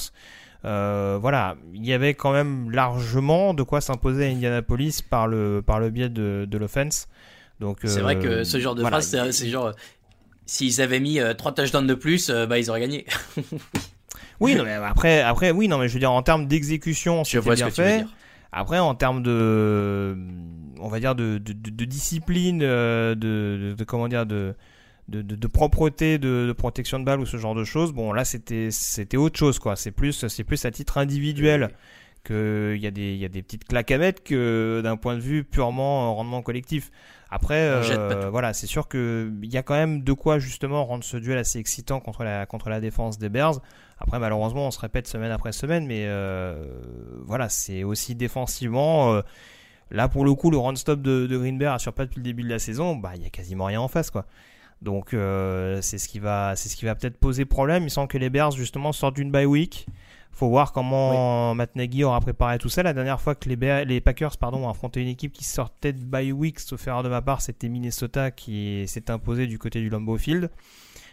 [0.65, 5.61] euh, voilà, il y avait quand même largement de quoi s'imposer à Indianapolis par le,
[5.67, 7.09] par le biais de, de l'offense.
[7.61, 9.67] Donc, C'est euh, vrai que ce genre de voilà, phrase, c'est- genre.
[9.67, 9.73] euh,
[10.45, 13.07] S'ils avaient mis euh, trois touchdowns de plus, euh, bah ils auraient gagné.
[14.41, 17.39] Oui, non, mais après, après, oui, non, mais je veux dire, en termes d'exécution, c'était
[17.55, 18.05] bien que tu veux fait.
[18.53, 20.17] Après, en termes de,
[20.81, 24.55] on va dire, de, de, de- de discipline, euh, de, de, de- comment dire, de,
[25.09, 28.71] de, propreté, de, de protection de balle ou ce genre de choses, bon, là, c'était,
[28.71, 29.77] c'était autre chose, quoi.
[29.77, 31.71] C'est plus, c'est plus à titre individuel
[32.25, 34.97] que il y a des, il y a des petites claques à mettre que d'un
[34.97, 36.91] point de vue purement euh, rendement collectif.
[37.35, 41.03] Après, euh, voilà, c'est sûr que il y a quand même de quoi justement rendre
[41.03, 43.59] ce duel assez excitant contre la contre la défense des Bears.
[43.99, 46.63] Après, malheureusement, on se répète semaine après semaine, mais euh,
[47.25, 49.15] voilà, c'est aussi défensivement.
[49.15, 49.23] euh,
[49.91, 52.25] là, pour le coup, le run stop de, de Green Bay assure pas depuis le
[52.25, 52.97] début de la saison.
[52.97, 54.27] Bah, il y a quasiment rien en face, quoi.
[54.83, 57.85] Donc, c'est ce qui va, c'est ce qui va peut-être poser problème.
[57.85, 59.87] Il semble que les Bears justement sortent d'une bye week.
[60.33, 62.83] Faut voir comment Matt Nagy aura préparé tout ça.
[62.83, 66.33] La dernière fois que les, Packers pardon, ont affronté une équipe qui sortait de bye
[66.33, 70.17] week, sauf erreur de ma part, c'était Minnesota qui s'est imposé du côté du Lambeau
[70.17, 70.51] Field.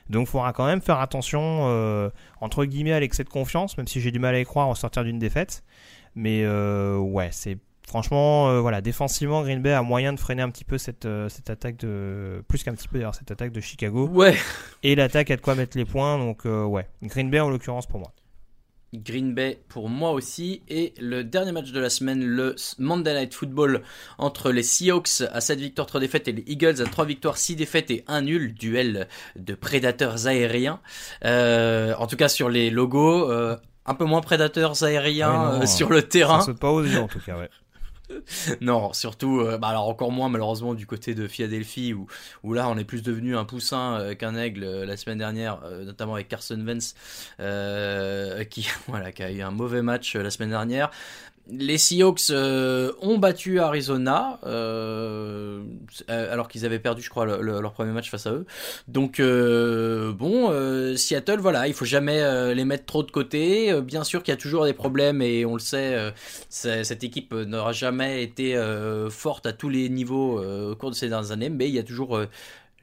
[0.10, 2.10] Donc il faudra quand même faire attention, euh,
[2.42, 4.76] entre guillemets, à l'excès de confiance, même si j'ai du mal à y croire en
[4.76, 5.64] sortir d'une défaite.
[6.16, 7.58] Mais euh, ouais, c'est
[7.88, 11.50] franchement, euh, voilà, défensivement, Green Bay a moyen de freiner un petit peu cette, cette
[11.50, 12.44] attaque de.
[12.48, 14.08] Plus qu'un petit peu d'ailleurs, cette attaque de Chicago.
[14.08, 14.36] Ouais.
[14.82, 16.88] Et l'attaque a de quoi mettre les points, donc ouais.
[17.04, 18.12] Green Bay en l'occurrence pour moi.
[18.94, 20.62] Green Bay pour moi aussi.
[20.68, 23.82] Et le dernier match de la semaine, le Monday Night Football
[24.18, 27.56] entre les Seahawks à 7 victoires, 3 défaites et les Eagles à 3 victoires, 6
[27.56, 28.54] défaites et 1 nul.
[28.54, 30.80] Duel de prédateurs aériens.
[31.26, 33.30] Euh, en tout cas sur les logos.
[33.30, 36.40] euh, un peu moins prédateurs aériens non, euh, sur le terrain.
[36.42, 37.50] Ça saute pas aux yeux en tout cas, ouais.
[38.62, 42.08] non, surtout, euh, bah alors encore moins malheureusement du côté de Philadelphie où,
[42.54, 46.16] là on est plus devenu un poussin euh, qu'un aigle euh, la semaine dernière, notamment
[46.16, 46.96] avec Carson Wentz
[48.50, 50.90] qui voilà qui a eu un mauvais match la semaine dernière.
[51.52, 55.62] Les Seahawks euh, ont battu Arizona euh,
[56.08, 58.46] alors qu'ils avaient perdu, je crois, le- le- leur premier match face à eux.
[58.88, 63.72] Donc euh, bon, euh, Seattle, voilà, il faut jamais euh, les mettre trop de côté.
[63.72, 66.14] Euh, bien sûr qu'il y a toujours des problèmes et on le sait,
[66.50, 68.56] cette équipe n'aura jamais été
[69.10, 71.84] forte à tous les niveaux au cours de ces dernières années, mais il y a
[71.84, 72.20] toujours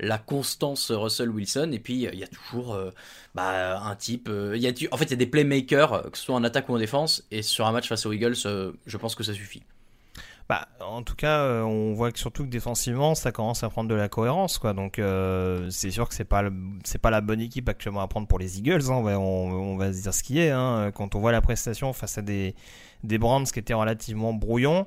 [0.01, 2.90] la constance Russell Wilson et puis il y a toujours euh,
[3.34, 4.28] bah, un type.
[4.28, 6.34] euh, il y a, en fait, il y a des playmakers, euh, que ce soit
[6.34, 9.22] en attaque ou en défense, et sur un match face aux Eagles, je pense que
[9.22, 9.62] ça suffit.
[10.49, 13.97] Bah, en tout cas, on voit que surtout que défensivement, ça commence à prendre de
[13.97, 14.74] la cohérence, quoi.
[14.74, 15.01] Donc,
[15.70, 16.44] c'est sûr que c'est pas
[16.84, 18.82] c'est pas la bonne équipe actuellement à prendre pour les Eagles.
[18.88, 18.94] Hein.
[18.94, 20.51] On, va, on, va se dire ce qui est.
[20.51, 20.92] Hein.
[20.94, 22.55] Quand on voit la prestation face à des
[23.03, 24.86] des Brands qui étaient relativement brouillons.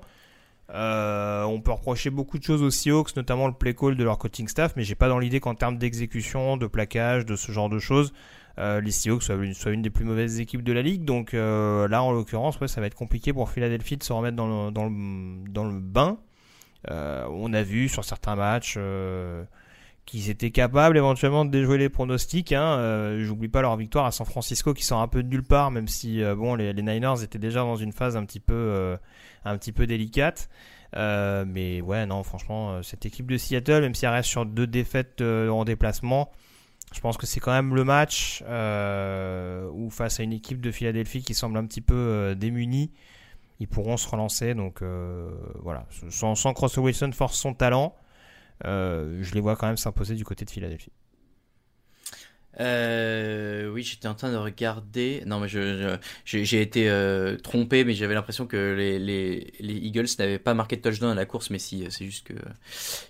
[0.74, 4.18] Euh, on peut reprocher beaucoup de choses aux Seahawks, notamment le play call de leur
[4.18, 7.70] coaching staff, mais j'ai pas dans l'idée qu'en termes d'exécution, de plaquage, de ce genre
[7.70, 8.14] de choses,
[8.60, 9.36] euh, les Seahawks soient
[9.74, 11.06] une, des plus mauvaises équipes de la ligue.
[11.06, 14.36] Donc euh, là, en l'occurrence, ouais, ça va être compliqué pour Philadelphie de se remettre
[14.36, 16.18] dans le, bain.
[16.88, 18.78] on a vu sur certains matchs
[20.10, 22.52] qu'ils étaient capables éventuellement de déjouer les pronostics.
[22.52, 23.18] Hein.
[23.20, 25.88] J'oublie pas leur victoire à San Francisco qui sort un peu de nulle part, même
[25.88, 28.98] si bon les, Niners étaient déjà dans une phase un petit peu
[29.46, 30.50] un petit peu délicate.
[30.96, 34.46] Euh, mais ouais, non, franchement, euh, cette équipe de Seattle, même si elle reste sur
[34.46, 36.32] deux défaites euh, en déplacement,
[36.94, 41.22] je pense que c'est quand même le match où face à une équipe de Philadelphie
[41.22, 42.92] qui semble un petit peu démunie,
[43.60, 44.56] ils pourront se relancer.
[44.56, 44.82] Donc
[45.62, 47.94] voilà, sans, sans Russell Wilson force son talent,
[48.64, 50.92] je les vois quand même s'imposer du côté de Philadelphie.
[52.60, 55.24] Euh, oui, j'étais en train de regarder.
[55.26, 60.08] Non, mais je, j'ai été euh, trompé, mais j'avais l'impression que les, les, les Eagles
[60.20, 62.34] n'avaient pas marqué de touchdown à la course, mais si, c'est juste que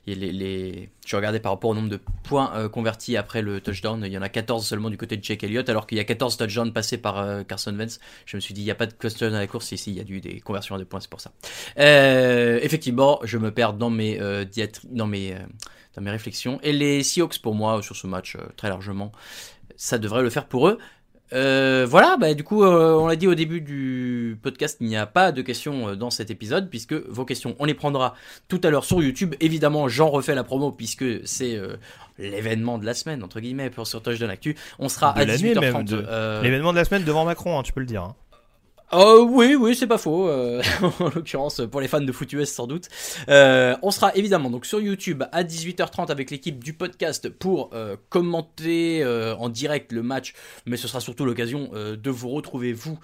[0.05, 4.03] les, les, je regardais par rapport au nombre de points euh, convertis après le touchdown,
[4.05, 6.05] il y en a 14 seulement du côté de Jake Elliott, alors qu'il y a
[6.05, 7.99] 14 touchdowns passés par euh, Carson Wentz.
[8.25, 9.97] Je me suis dit, il n'y a pas de touchdown à la course, ici, il
[9.97, 11.31] y a eu des conversions à deux points, c'est pour ça.
[11.75, 14.19] effectivement, je me perds dans mes,
[14.91, 15.35] dans mes
[15.95, 16.59] dans mes réflexions.
[16.63, 19.11] Et les Seahawks, pour moi, sur ce match, euh, très largement,
[19.75, 20.77] ça devrait le faire pour eux.
[21.31, 24.97] Euh, voilà, bah, du coup, euh, on l'a dit au début du podcast, il n'y
[24.97, 28.15] a pas de questions dans cet épisode, puisque vos questions, on les prendra
[28.47, 29.35] tout à l'heure sur YouTube.
[29.39, 31.59] Évidemment, j'en refais la promo, puisque c'est
[32.17, 34.55] l'événement de la semaine, entre guillemets, pour sur de Actu.
[34.79, 36.41] On sera à 18h30.
[36.41, 38.03] L'événement de la semaine devant Macron, hein, tu peux le dire.
[38.03, 38.15] Hein.
[38.91, 40.27] Oh oui, oui, c'est pas faux.
[40.27, 40.63] Euh,
[40.99, 42.87] en l'occurrence, pour les fans de foot US sans doute.
[43.29, 47.97] Euh, on sera évidemment donc sur YouTube à 18h30 avec l'équipe du podcast pour euh,
[48.09, 49.05] commenter
[49.37, 50.33] en direct le match,
[50.65, 52.97] mais ce sera surtout l'occasion de vous retrouver vous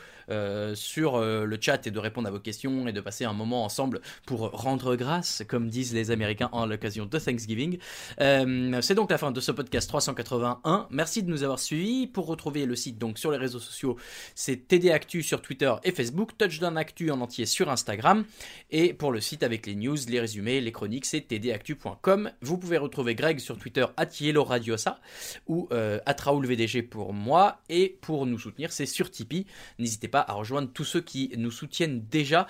[0.75, 4.01] sur le chat et de répondre à vos questions et de passer un moment ensemble
[4.25, 7.77] pour rendre grâce, comme disent les Américains en l'occasion de Thanksgiving.
[8.17, 10.87] c'est donc la fin de ce podcast 381.
[10.89, 12.07] Merci de nous avoir suivis.
[12.07, 13.97] Pour retrouver le site donc sur les réseaux sociaux,
[14.33, 18.25] c'est TD Actu sur Twitter et Facebook, Touchdown Actu en entier sur Instagram,
[18.71, 22.31] et pour le site avec les news, les résumés, les chroniques, c'est tdactu.com.
[22.41, 24.99] Vous pouvez retrouver Greg sur Twitter, at Radiosa,
[25.47, 25.99] ou euh,
[26.43, 29.45] VDG pour moi, et pour nous soutenir, c'est sur Tipeee.
[29.79, 32.47] N'hésitez pas à rejoindre tous ceux qui nous soutiennent déjà.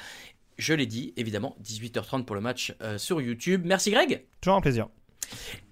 [0.58, 3.64] Je l'ai dit, évidemment, 18h30 pour le match euh, sur YouTube.
[3.66, 4.24] Merci Greg.
[4.42, 4.88] Toujours un plaisir.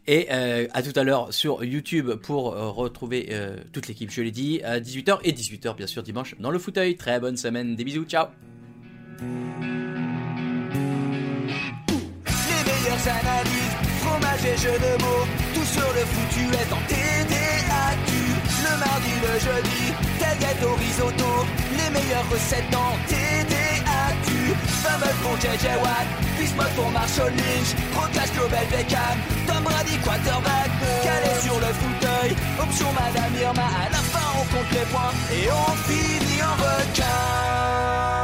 [0.06, 4.22] Et euh, à tout à l'heure sur YouTube pour euh, retrouver euh, toute l'équipe, je
[4.22, 6.98] l'ai dit, à 18h et 18h bien sûr dimanche dans le fauteuil.
[6.98, 8.28] Très bonne semaine, des bisous, ciao
[9.20, 9.26] Les
[12.66, 18.13] meilleures analyses, fromage et jeux de mots, tout sur le foutu est en TDAQ.
[18.64, 21.32] Le mardi, le jeudi, tagliatelle au risotto.
[21.78, 26.08] Les meilleures recettes dans TDAQ Fumble pour JJ Watt,
[26.38, 27.76] Bismuth pour Marshall Lynch.
[27.94, 30.72] Rocage Global Beckham, Tom Brady quarterback.
[31.04, 33.68] Calé sur le fauteuil, option Madame Irma.
[33.86, 38.23] À la fin on compte les points et on finit en requin.